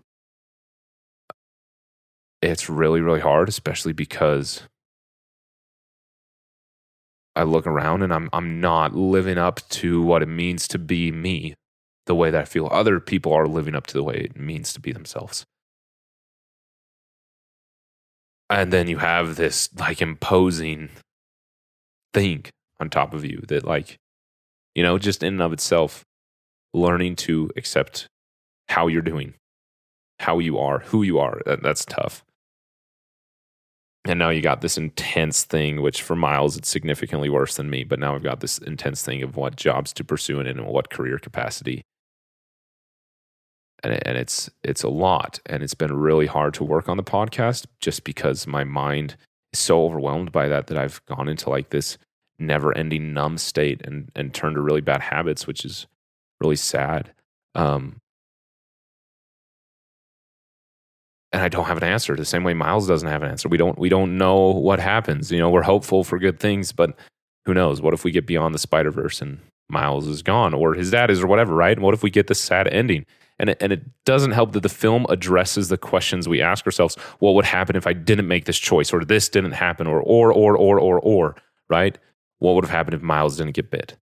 It's 2.42 2.70
really, 2.70 3.02
really 3.02 3.20
hard, 3.20 3.48
especially 3.50 3.94
because 3.94 4.64
I 7.36 7.44
look 7.44 7.66
around 7.66 8.02
and 8.02 8.14
I'm 8.14 8.30
I'm 8.34 8.60
not 8.60 8.96
living 8.96 9.38
up 9.38 9.68
to 9.70 10.02
what 10.02 10.22
it 10.22 10.28
means 10.28 10.68
to 10.70 10.80
be 10.80 11.12
me 11.12 11.56
the 12.06 12.16
way 12.16 12.32
that 12.32 12.42
I 12.42 12.46
feel 12.46 12.68
other 12.72 13.00
people 13.00 13.34
are 13.34 13.48
living 13.48 13.76
up 13.76 13.88
to 13.88 13.94
the 13.94 14.04
way 14.04 14.16
it 14.16 14.38
means 14.38 14.74
to 14.74 14.80
be 14.80 14.92
themselves. 14.92 15.46
And 18.50 18.74
then 18.74 18.88
you 18.88 18.98
have 18.98 19.38
this 19.38 19.70
like 19.78 20.02
imposing 20.02 20.90
thing 22.14 22.46
on 22.80 22.90
top 22.90 23.14
of 23.14 23.24
you 23.24 23.44
that, 23.48 23.66
like, 23.66 23.98
you 24.76 24.84
know, 24.84 24.98
just 24.98 25.24
in 25.24 25.36
and 25.36 25.42
of 25.42 25.54
itself, 25.54 26.04
learning 26.74 27.16
to 27.16 27.50
accept 27.56 28.08
how 28.70 28.88
you're 28.88 29.02
doing, 29.02 29.36
how 30.20 30.40
you 30.40 30.58
are, 30.58 30.80
who 30.80 31.04
you 31.04 31.20
are, 31.20 31.42
that, 31.46 31.64
that's 31.64 31.86
tough. 31.86 32.24
And 34.06 34.18
now 34.18 34.30
you 34.30 34.42
got 34.42 34.62
this 34.62 34.78
intense 34.78 35.44
thing, 35.44 35.82
which 35.82 36.02
for 36.02 36.16
Miles, 36.16 36.58
it's 36.58 36.70
significantly 36.70 37.30
worse 37.30 37.56
than 37.56 37.70
me. 37.70 37.84
But 37.84 38.00
now 38.00 38.16
I've 38.16 38.24
got 38.24 38.40
this 38.40 38.58
intense 38.58 39.04
thing 39.04 39.22
of 39.22 39.36
what 39.36 39.56
jobs 39.56 39.94
to 39.94 40.04
pursue 40.04 40.40
and 40.40 40.50
in 40.50 40.66
what 40.66 40.90
career 40.90 41.20
capacity 41.20 41.84
and, 43.84 44.08
and 44.08 44.18
it's 44.18 44.50
it's 44.64 44.84
a 44.84 44.90
lot 44.90 45.40
and 45.46 45.64
it's 45.64 45.74
been 45.74 45.94
really 45.94 46.26
hard 46.26 46.54
to 46.56 46.64
work 46.64 46.90
on 46.90 46.98
the 46.98 47.04
podcast 47.04 47.66
just 47.80 48.04
because 48.04 48.48
my 48.48 48.64
mind 48.64 49.16
is 49.54 49.60
so 49.60 49.84
overwhelmed 49.84 50.32
by 50.32 50.48
that 50.48 50.68
that 50.68 50.78
I've 50.78 51.04
gone 51.06 51.28
into 51.28 51.50
like 51.50 51.70
this 51.70 51.98
never 52.40 52.76
ending 52.76 53.14
numb 53.14 53.38
state 53.38 53.82
and 53.86 54.12
and 54.16 54.34
turned 54.34 54.56
to 54.56 54.62
really 54.62 54.82
bad 54.82 55.02
habits 55.02 55.46
which 55.46 55.66
is 55.66 55.88
really 56.40 56.56
sad 56.56 57.12
um 57.56 57.98
and 61.34 61.42
I 61.42 61.48
don't 61.48 61.66
have 61.66 61.78
an 61.78 61.84
answer. 61.84 62.16
The 62.16 62.26
same 62.26 62.44
way 62.44 62.54
Miles 62.54 62.88
doesn't 62.88 63.08
have 63.08 63.24
an 63.24 63.30
answer. 63.30 63.50
We 63.50 63.58
don't 63.58 63.78
we 63.78 63.90
don't 63.90 64.18
know 64.18 64.50
what 64.50 64.80
happens 64.80 65.32
you 65.32 65.40
know 65.40 65.50
we're 65.50 65.62
hopeful 65.62 66.04
for 66.04 66.20
good 66.20 66.40
things 66.40 66.72
but 66.72 66.96
who 67.46 67.54
knows? 67.54 67.82
What 67.82 67.94
if 67.94 68.04
we 68.04 68.12
get 68.12 68.28
beyond 68.28 68.54
the 68.54 68.60
spider 68.60 68.92
verse 68.92 69.22
and 69.22 69.40
Miles 69.70 70.08
is 70.08 70.22
gone 70.22 70.54
or 70.54 70.74
his 70.74 70.92
dad 70.92 71.10
is 71.10 71.22
or 71.22 71.28
whatever 71.28 71.56
right? 71.56 71.76
And 71.76 71.84
what 71.84 71.94
if 71.94 72.04
we 72.04 72.10
get 72.10 72.28
this 72.28 72.40
sad 72.40 72.68
ending? 72.68 73.06
And 73.40 73.50
it, 73.50 73.58
and 73.60 73.72
it 73.72 73.82
doesn't 74.06 74.32
help 74.32 74.52
that 74.52 74.62
the 74.62 74.70
film 74.70 75.08
addresses 75.10 75.70
the 75.70 75.78
questions 75.78 76.30
we 76.30 76.42
ask 76.42 76.66
ourselves. 76.68 76.96
What 77.20 77.34
would 77.34 77.46
happen 77.46 77.76
if 77.76 77.88
i 77.88 77.94
didn't 77.94 78.28
make 78.28 78.46
this 78.46 78.60
choice 78.60 78.94
or 78.94 79.04
this 79.04 79.30
didn't 79.30 79.54
happen 79.54 79.88
or 79.88 80.00
or 80.02 80.32
or 80.32 80.56
or 80.56 80.80
or 80.80 81.00
or 81.00 81.36
right? 81.70 81.98
What 82.38 82.54
would 82.54 82.64
have 82.64 82.72
happened 82.72 82.94
if 82.94 83.02
miles 83.02 83.38
didn't 83.38 83.56
get 83.56 83.72
bit? 83.72 83.98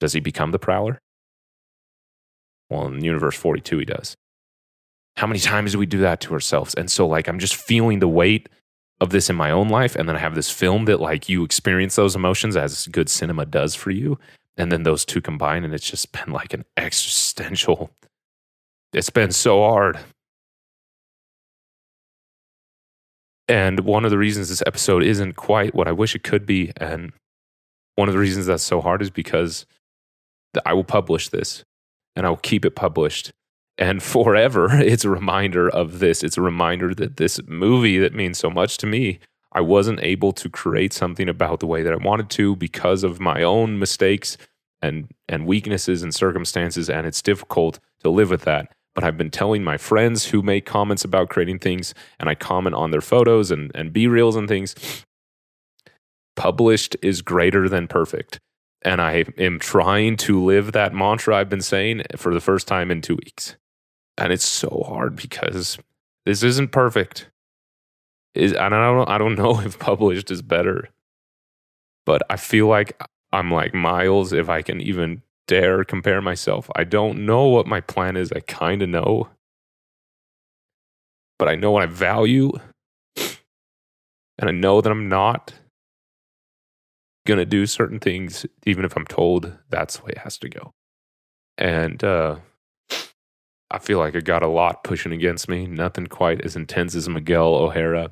Does 0.00 0.12
he 0.12 0.20
become 0.20 0.50
the 0.50 0.58
prowler? 0.58 1.00
Well, 2.68 2.86
in 2.88 3.04
Universe 3.04 3.36
42, 3.36 3.78
he 3.78 3.84
does. 3.84 4.16
How 5.16 5.26
many 5.26 5.40
times 5.40 5.72
do 5.72 5.78
we 5.78 5.86
do 5.86 5.98
that 5.98 6.20
to 6.22 6.32
ourselves? 6.32 6.74
And 6.74 6.90
so, 6.90 7.06
like, 7.06 7.28
I'm 7.28 7.38
just 7.38 7.54
feeling 7.54 7.98
the 7.98 8.08
weight 8.08 8.48
of 9.00 9.10
this 9.10 9.28
in 9.28 9.36
my 9.36 9.50
own 9.50 9.68
life. 9.68 9.94
And 9.94 10.08
then 10.08 10.16
I 10.16 10.20
have 10.20 10.34
this 10.34 10.50
film 10.50 10.86
that, 10.86 11.00
like, 11.00 11.28
you 11.28 11.44
experience 11.44 11.96
those 11.96 12.16
emotions 12.16 12.56
as 12.56 12.86
good 12.88 13.08
cinema 13.08 13.46
does 13.46 13.74
for 13.74 13.90
you. 13.90 14.18
And 14.56 14.70
then 14.70 14.82
those 14.82 15.04
two 15.04 15.20
combine, 15.20 15.64
and 15.64 15.74
it's 15.74 15.88
just 15.88 16.12
been 16.12 16.32
like 16.32 16.54
an 16.54 16.64
existential. 16.76 17.90
It's 18.94 19.08
been 19.08 19.32
so 19.32 19.60
hard. 19.62 19.98
And 23.48 23.80
one 23.80 24.04
of 24.04 24.10
the 24.10 24.18
reasons 24.18 24.50
this 24.50 24.62
episode 24.66 25.02
isn't 25.02 25.36
quite 25.36 25.74
what 25.74 25.88
I 25.88 25.92
wish 25.92 26.14
it 26.14 26.22
could 26.22 26.44
be, 26.44 26.72
and 26.76 27.12
one 27.94 28.08
of 28.08 28.14
the 28.14 28.20
reasons 28.20 28.46
that's 28.46 28.62
so 28.62 28.80
hard 28.80 29.02
is 29.02 29.10
because 29.10 29.66
I 30.64 30.72
will 30.72 30.84
publish 30.84 31.28
this 31.28 31.64
and 32.16 32.26
I 32.26 32.30
will 32.30 32.36
keep 32.36 32.64
it 32.64 32.74
published. 32.74 33.32
And 33.78 34.02
forever, 34.02 34.68
it's 34.72 35.04
a 35.04 35.10
reminder 35.10 35.68
of 35.68 35.98
this. 35.98 36.22
It's 36.22 36.38
a 36.38 36.42
reminder 36.42 36.94
that 36.94 37.16
this 37.16 37.40
movie 37.46 37.98
that 37.98 38.14
means 38.14 38.38
so 38.38 38.50
much 38.50 38.76
to 38.78 38.86
me, 38.86 39.18
I 39.52 39.60
wasn't 39.60 40.00
able 40.02 40.32
to 40.32 40.48
create 40.48 40.92
something 40.92 41.28
about 41.28 41.60
the 41.60 41.66
way 41.66 41.82
that 41.82 41.92
I 41.92 41.96
wanted 41.96 42.30
to 42.30 42.56
because 42.56 43.04
of 43.04 43.20
my 43.20 43.42
own 43.42 43.78
mistakes 43.78 44.38
and, 44.80 45.10
and 45.28 45.46
weaknesses 45.46 46.02
and 46.02 46.14
circumstances. 46.14 46.88
And 46.88 47.06
it's 47.06 47.22
difficult 47.22 47.78
to 48.00 48.10
live 48.10 48.30
with 48.30 48.42
that 48.42 48.72
but 48.94 49.04
I've 49.04 49.16
been 49.16 49.30
telling 49.30 49.64
my 49.64 49.76
friends 49.76 50.26
who 50.26 50.42
make 50.42 50.66
comments 50.66 51.04
about 51.04 51.30
creating 51.30 51.60
things 51.60 51.94
and 52.18 52.28
I 52.28 52.34
comment 52.34 52.74
on 52.74 52.90
their 52.90 53.00
photos 53.00 53.50
and, 53.50 53.70
and 53.74 53.92
B-reels 53.92 54.36
and 54.36 54.48
things. 54.48 54.74
Published 56.36 56.96
is 57.02 57.22
greater 57.22 57.68
than 57.68 57.88
perfect. 57.88 58.38
And 58.82 59.00
I 59.00 59.24
am 59.38 59.58
trying 59.58 60.16
to 60.18 60.42
live 60.42 60.72
that 60.72 60.92
mantra 60.92 61.36
I've 61.36 61.48
been 61.48 61.62
saying 61.62 62.02
for 62.16 62.34
the 62.34 62.40
first 62.40 62.66
time 62.66 62.90
in 62.90 63.00
two 63.00 63.16
weeks. 63.16 63.56
And 64.18 64.32
it's 64.32 64.46
so 64.46 64.84
hard 64.86 65.16
because 65.16 65.78
this 66.26 66.42
isn't 66.42 66.72
perfect. 66.72 67.30
Is 68.34 68.52
and 68.52 68.74
I 68.74 68.92
don't 68.92 69.08
I 69.08 69.18
don't 69.18 69.34
know 69.38 69.60
if 69.60 69.78
published 69.78 70.30
is 70.30 70.42
better. 70.42 70.88
But 72.04 72.22
I 72.28 72.36
feel 72.36 72.66
like 72.66 73.00
I'm 73.32 73.50
like 73.50 73.74
miles 73.74 74.32
if 74.32 74.48
I 74.48 74.62
can 74.62 74.80
even 74.80 75.22
dare 75.46 75.84
compare 75.84 76.20
myself. 76.20 76.70
I 76.76 76.84
don't 76.84 77.24
know 77.26 77.46
what 77.46 77.66
my 77.66 77.80
plan 77.80 78.16
is. 78.16 78.32
I 78.32 78.40
kind 78.40 78.82
of 78.82 78.88
know. 78.88 79.28
But 81.38 81.48
I 81.48 81.54
know 81.54 81.70
what 81.70 81.82
I 81.82 81.86
value. 81.86 82.52
And 84.38 84.48
I 84.48 84.52
know 84.52 84.80
that 84.80 84.90
I'm 84.90 85.08
not 85.08 85.54
to 87.26 87.44
do 87.44 87.66
certain 87.66 87.98
things, 88.00 88.46
even 88.66 88.84
if 88.84 88.96
I'm 88.96 89.06
told 89.06 89.56
that's 89.68 89.98
the 89.98 90.04
way 90.04 90.12
it 90.12 90.18
has 90.18 90.38
to 90.38 90.48
go. 90.48 90.72
And 91.58 92.02
uh, 92.02 92.36
I 93.72 93.78
feel 93.78 93.98
like 93.98 94.14
I 94.14 94.20
got 94.20 94.42
a 94.42 94.48
lot 94.48 94.84
pushing 94.84 95.12
against 95.12 95.48
me. 95.48 95.66
Nothing 95.66 96.06
quite 96.06 96.42
as 96.42 96.56
intense 96.56 96.94
as 96.94 97.08
Miguel 97.08 97.54
O'Hara 97.54 98.10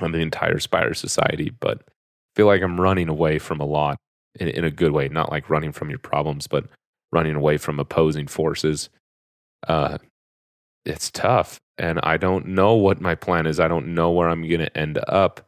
and 0.00 0.14
the 0.14 0.20
entire 0.20 0.58
Spider 0.58 0.94
Society, 0.94 1.52
but 1.60 1.78
I 1.86 1.92
feel 2.36 2.46
like 2.46 2.62
I'm 2.62 2.80
running 2.80 3.08
away 3.08 3.38
from 3.38 3.60
a 3.60 3.66
lot 3.66 3.98
in, 4.40 4.48
in 4.48 4.64
a 4.64 4.70
good 4.70 4.92
way, 4.92 5.08
not 5.08 5.30
like 5.30 5.50
running 5.50 5.72
from 5.72 5.90
your 5.90 5.98
problems, 5.98 6.46
but 6.46 6.64
running 7.12 7.36
away 7.36 7.58
from 7.58 7.78
opposing 7.78 8.26
forces. 8.26 8.88
Uh, 9.68 9.98
it's 10.86 11.10
tough. 11.10 11.58
And 11.76 12.00
I 12.02 12.16
don't 12.16 12.48
know 12.48 12.74
what 12.74 13.00
my 13.00 13.14
plan 13.14 13.46
is. 13.46 13.60
I 13.60 13.68
don't 13.68 13.94
know 13.94 14.10
where 14.10 14.30
I'm 14.30 14.48
going 14.48 14.60
to 14.60 14.76
end 14.76 14.98
up. 15.06 15.46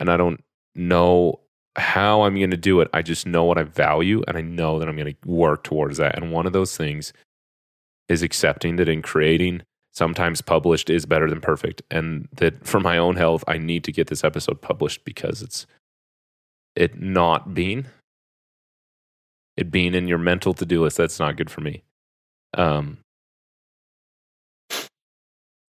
And 0.00 0.10
I 0.10 0.16
don't 0.16 0.42
know 0.74 1.40
how 1.76 2.22
I'm 2.22 2.36
going 2.36 2.50
to 2.50 2.56
do 2.56 2.80
it. 2.80 2.88
I 2.94 3.02
just 3.02 3.26
know 3.26 3.44
what 3.44 3.58
I 3.58 3.64
value 3.64 4.22
and 4.26 4.38
I 4.38 4.40
know 4.40 4.78
that 4.78 4.88
I'm 4.88 4.96
going 4.96 5.14
to 5.14 5.28
work 5.28 5.64
towards 5.64 5.98
that. 5.98 6.16
And 6.16 6.32
one 6.32 6.46
of 6.46 6.52
those 6.54 6.76
things 6.76 7.12
is 8.08 8.22
accepting 8.22 8.76
that 8.76 8.88
in 8.88 9.02
creating, 9.02 9.62
sometimes 9.92 10.40
published 10.40 10.90
is 10.90 11.06
better 11.06 11.28
than 11.28 11.40
perfect. 11.40 11.82
And 11.90 12.28
that 12.32 12.66
for 12.66 12.80
my 12.80 12.98
own 12.98 13.16
health, 13.16 13.44
I 13.46 13.58
need 13.58 13.84
to 13.84 13.92
get 13.92 14.08
this 14.08 14.24
episode 14.24 14.60
published 14.60 15.04
because 15.04 15.42
it's 15.42 15.66
it 16.74 17.00
not 17.00 17.54
being 17.54 17.86
it 19.56 19.72
being 19.72 19.94
in 19.94 20.06
your 20.06 20.18
mental 20.18 20.54
to 20.54 20.64
do 20.64 20.82
list. 20.82 20.96
That's 20.96 21.18
not 21.18 21.36
good 21.36 21.50
for 21.50 21.60
me. 21.60 21.82
Um, 22.54 22.98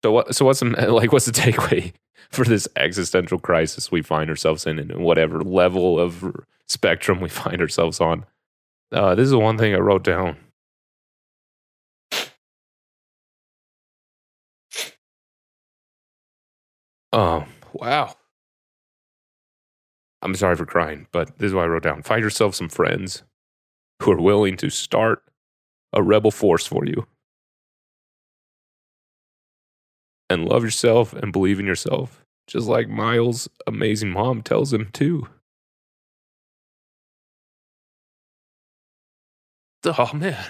so 0.05 0.13
what? 0.13 0.35
So 0.35 0.45
what's 0.45 0.63
like? 0.63 1.13
What's 1.13 1.27
the 1.27 1.33
takeaway 1.33 1.95
for 2.31 2.45
this 2.45 2.69
existential 2.77 3.39
crisis 3.39 3.91
we 3.91 4.03
find 4.03 4.29
ourselves 4.29 4.67
in, 4.67 4.79
and 4.79 4.99
whatever 4.99 5.41
level 5.41 5.99
of 5.99 6.37
spectrum 6.69 7.21
we 7.21 7.31
find 7.31 7.61
ourselves 7.61 8.01
on? 8.01 8.27
Uh, 8.93 9.15
this 9.15 9.25
is 9.25 9.31
the 9.31 9.39
one 9.39 9.57
thing 9.59 9.75
I 9.75 9.79
wrote 9.79 10.05
down. 10.05 10.37
Oh 17.13 17.47
wow! 17.73 18.15
I'm 20.23 20.35
sorry 20.35 20.57
for 20.57 20.67
crying, 20.67 21.07
but 21.13 21.39
this 21.39 21.49
is 21.49 21.55
what 21.55 21.65
I 21.65 21.69
wrote 21.69 21.83
down. 21.83 22.03
Find 22.03 22.23
yourself 22.23 22.55
some 22.55 22.69
friends 22.69 23.23
who 24.03 24.13
are 24.13 24.21
willing 24.21 24.57
to 24.59 24.71
start 24.71 25.23
a 25.93 26.03
rebel 26.03 26.31
force 26.31 26.67
for 26.67 26.85
you. 26.87 27.07
And 30.31 30.45
love 30.47 30.63
yourself 30.63 31.13
and 31.15 31.33
believe 31.33 31.59
in 31.59 31.67
yourself, 31.67 32.25
just 32.47 32.67
like 32.67 32.89
Miles' 32.89 33.49
amazing 33.67 34.11
mom 34.11 34.43
tells 34.43 34.73
him 34.73 34.91
to. 34.95 35.29
Oh, 39.85 40.11
man. 40.15 40.45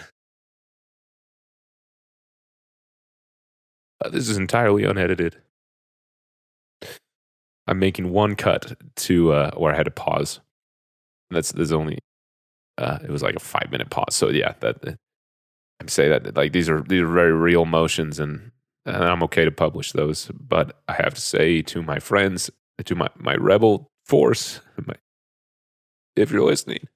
Uh, 4.04 4.08
this 4.10 4.28
is 4.28 4.36
entirely 4.36 4.84
unedited. 4.84 5.36
I'm 7.68 7.78
making 7.78 8.10
one 8.10 8.34
cut 8.34 8.76
to 8.96 9.32
uh, 9.32 9.50
where 9.56 9.72
I 9.72 9.76
had 9.76 9.84
to 9.84 9.90
pause. 9.90 10.40
That's 11.30 11.52
there's 11.52 11.72
only 11.72 11.98
uh, 12.78 12.98
it 13.02 13.10
was 13.10 13.22
like 13.22 13.36
a 13.36 13.40
five 13.40 13.70
minute 13.70 13.90
pause. 13.90 14.14
So 14.14 14.30
yeah, 14.30 14.54
that 14.60 14.98
I'm 15.80 15.88
say 15.88 16.08
that 16.08 16.34
like 16.34 16.52
these 16.52 16.68
are 16.68 16.80
these 16.80 17.02
are 17.02 17.06
very 17.06 17.32
real 17.32 17.62
emotions, 17.62 18.18
and 18.18 18.50
and 18.86 18.96
I'm 18.96 19.22
okay 19.24 19.44
to 19.44 19.50
publish 19.50 19.92
those. 19.92 20.30
But 20.34 20.80
I 20.88 20.94
have 20.94 21.14
to 21.14 21.20
say 21.20 21.60
to 21.62 21.82
my 21.82 21.98
friends, 21.98 22.50
to 22.82 22.94
my 22.94 23.08
my 23.16 23.34
rebel 23.34 23.90
force, 24.04 24.60
my, 24.86 24.94
if 26.16 26.30
you're 26.30 26.46
listening, 26.46 26.88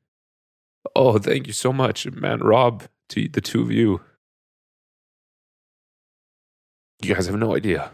oh, 0.96 1.18
thank 1.18 1.46
you 1.46 1.52
so 1.52 1.72
much, 1.72 2.10
man, 2.10 2.40
Rob, 2.40 2.84
to 3.10 3.28
the 3.28 3.42
two 3.42 3.62
of 3.62 3.70
you. 3.70 4.00
You 7.02 7.14
guys 7.14 7.26
have 7.26 7.36
no 7.36 7.54
idea. 7.54 7.90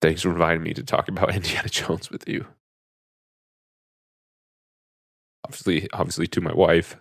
Thanks 0.00 0.22
for 0.22 0.30
inviting 0.30 0.62
me 0.62 0.74
to 0.74 0.82
talk 0.82 1.08
about 1.08 1.34
Indiana 1.34 1.68
Jones 1.68 2.10
with 2.10 2.28
you. 2.28 2.46
obviously 5.48 5.88
obviously 5.92 6.26
to 6.28 6.40
my 6.40 6.52
wife. 6.52 6.96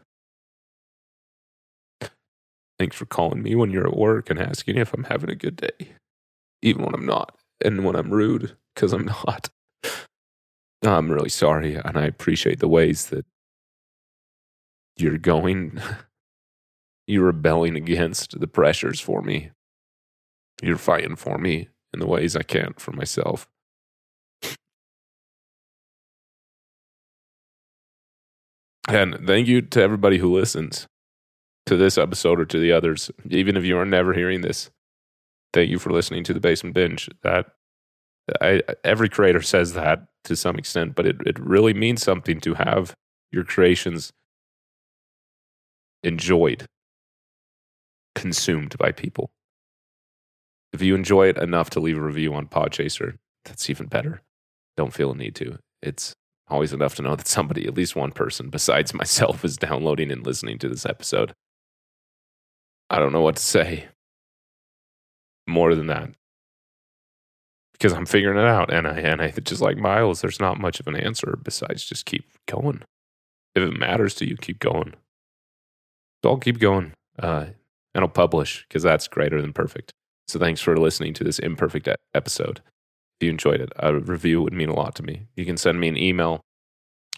Thanks 2.80 2.96
for 2.96 3.06
calling 3.06 3.42
me 3.42 3.56
when 3.56 3.72
you're 3.72 3.88
at 3.88 3.98
work 3.98 4.30
and 4.30 4.40
asking 4.40 4.78
if 4.78 4.94
i'm 4.94 5.06
having 5.06 5.30
a 5.32 5.36
good 5.36 5.56
day 5.56 5.96
even 6.62 6.84
when 6.84 6.94
i'm 6.94 7.06
not 7.06 7.36
and 7.64 7.84
when 7.84 7.96
i'm 7.96 8.12
rude 8.12 8.56
because 8.74 8.94
i'm 8.94 9.06
not. 9.26 9.50
I'm 10.84 11.12
really 11.12 11.30
sorry 11.30 11.76
and 11.76 11.98
i 11.98 12.06
appreciate 12.06 12.60
the 12.60 12.68
ways 12.68 13.08
that 13.08 13.26
you're 14.98 15.18
going. 15.18 15.80
You're 17.10 17.28
rebelling 17.28 17.78
against 17.78 18.38
the 18.38 18.48
pressures 18.48 19.00
for 19.00 19.22
me. 19.22 19.52
You're 20.62 20.78
fighting 20.78 21.16
for 21.16 21.38
me 21.38 21.70
in 21.98 22.02
the 22.02 22.08
ways 22.08 22.36
i 22.36 22.44
can't 22.44 22.80
for 22.80 22.92
myself 22.92 23.48
And 28.88 29.28
thank 29.28 29.48
you 29.48 29.62
to 29.62 29.82
everybody 29.82 30.18
who 30.18 30.34
listens 30.34 30.88
to 31.66 31.76
this 31.76 31.98
episode 31.98 32.40
or 32.40 32.46
to 32.46 32.58
the 32.58 32.72
others, 32.72 33.12
even 33.30 33.58
if 33.58 33.66
you 33.66 33.78
are 33.78 33.86
never 33.86 34.14
hearing 34.14 34.42
this. 34.42 34.70
Thank 35.54 35.70
you 35.70 35.80
for 35.80 35.92
listening 35.92 36.24
to 36.26 36.34
the 36.34 36.40
Basement 36.40 36.74
Binge. 36.74 37.10
That 37.24 37.48
I, 38.42 38.62
every 38.86 39.10
creator 39.10 39.42
says 39.42 39.74
that 39.74 40.08
to 40.24 40.36
some 40.36 40.56
extent, 40.56 40.96
but 40.96 41.06
it, 41.06 41.18
it 41.26 41.38
really 41.40 41.74
means 41.74 42.02
something 42.02 42.40
to 42.42 42.54
have 42.54 42.96
your 43.32 43.44
creations 43.44 44.14
enjoyed, 46.04 46.66
consumed 48.16 48.78
by 48.78 48.94
people. 48.94 49.32
If 50.78 50.84
you 50.84 50.94
enjoy 50.94 51.30
it 51.30 51.40
enough 51.40 51.72
to 51.72 51.80
leave 51.80 51.98
a 51.98 52.02
review 52.02 52.36
on 52.36 52.46
Podchaser, 52.46 53.18
that's 53.44 53.68
even 53.68 53.88
better. 53.88 54.22
Don't 54.76 54.94
feel 54.94 55.10
a 55.10 55.16
need 55.16 55.34
to. 55.38 55.58
It's 55.82 56.13
always 56.50 56.72
enough 56.72 56.94
to 56.98 57.02
know 57.02 57.16
that 57.16 57.28
somebody, 57.28 57.66
at 57.66 57.74
least 57.74 57.96
one 57.96 58.12
person 58.12 58.52
besides 58.52 58.94
myself, 58.94 59.44
is 59.44 59.58
downloading 59.58 60.12
and 60.12 60.24
listening 60.24 60.60
to 60.60 60.70
this 60.70 60.86
episode. 60.86 61.34
I 62.92 63.00
don't 63.00 63.12
know 63.12 63.24
what 63.24 63.38
to 63.38 63.42
say 63.42 63.88
more 65.48 65.74
than 65.74 65.88
that 65.88 66.12
because 67.72 67.92
I'm 67.92 68.06
figuring 68.06 68.38
it 68.38 68.46
out. 68.46 68.72
And 68.72 68.88
I, 68.88 69.00
and 69.00 69.20
I 69.20 69.32
just 69.32 69.63
like 69.63 69.78
Miles, 69.78 70.22
there's 70.22 70.40
not 70.40 70.60
much 70.60 70.80
of 70.80 70.86
an 70.86 70.96
answer 70.96 71.40
besides 71.42 71.86
just 71.86 72.06
keep 72.06 72.30
going. 72.46 72.84
if 73.56 73.63
it 73.63 73.80
matters 73.80 74.13
to 74.13 74.30
you, 74.30 74.38
keep 74.38 74.60
going. 74.60 74.94
So 76.24 76.30
I'll 76.30 76.38
keep 76.38 76.60
going 76.60 76.94
uh, 77.18 77.48
and 77.96 78.04
I'll 78.04 78.10
publish 78.10 78.63
because 78.68 78.84
that's 78.84 79.08
greater 79.08 79.42
than 79.42 79.54
perfect. 79.54 79.92
So 80.28 80.40
thanks 80.40 80.62
for 80.62 80.76
listening 80.78 81.13
to 81.16 81.24
this 81.24 81.40
imperfect 81.40 81.88
episode. 82.13 82.62
If 83.20 83.26
you 83.26 83.30
enjoyed 83.30 83.62
it, 83.62 83.72
a 83.78 83.96
review 83.96 84.42
would 84.42 84.54
mean 84.54 84.70
a 84.70 84.76
lot 84.76 84.94
to 84.96 85.04
me. 85.04 85.28
You 85.36 85.46
can 85.46 85.58
send 85.58 85.80
me 85.80 85.88
an 85.88 85.98
email. 85.98 86.42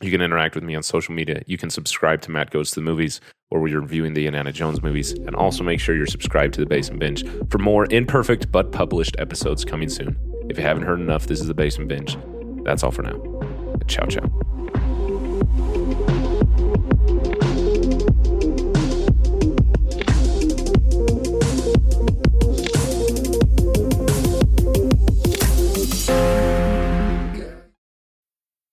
You 0.01 0.11
can 0.11 0.21
interact 0.21 0.55
with 0.55 0.63
me 0.63 0.75
on 0.75 0.83
social 0.83 1.13
media. 1.13 1.41
You 1.45 1.57
can 1.57 1.69
subscribe 1.69 2.21
to 2.21 2.31
Matt 2.31 2.51
Goes 2.51 2.69
to 2.69 2.75
the 2.75 2.81
Movies, 2.85 3.19
where 3.49 3.59
we're 3.59 3.81
reviewing 3.81 4.13
the 4.13 4.27
Indiana 4.27 4.53
Jones 4.53 4.81
movies. 4.81 5.11
And 5.11 5.35
also 5.35 5.63
make 5.63 5.79
sure 5.79 5.95
you're 5.95 6.05
subscribed 6.05 6.53
to 6.53 6.61
the 6.61 6.67
Basement 6.67 6.99
Binge 7.01 7.25
for 7.49 7.57
more 7.57 7.85
imperfect 7.89 8.51
but 8.51 8.71
published 8.71 9.15
episodes 9.19 9.65
coming 9.65 9.89
soon. 9.89 10.17
If 10.49 10.57
you 10.57 10.63
haven't 10.63 10.83
heard 10.83 11.01
enough, 11.01 11.27
this 11.27 11.41
is 11.41 11.47
the 11.47 11.53
Basement 11.53 11.89
Binge. 11.89 12.17
That's 12.63 12.83
all 12.83 12.91
for 12.91 13.01
now. 13.01 13.19
Ciao, 13.87 14.05
ciao. 14.05 14.58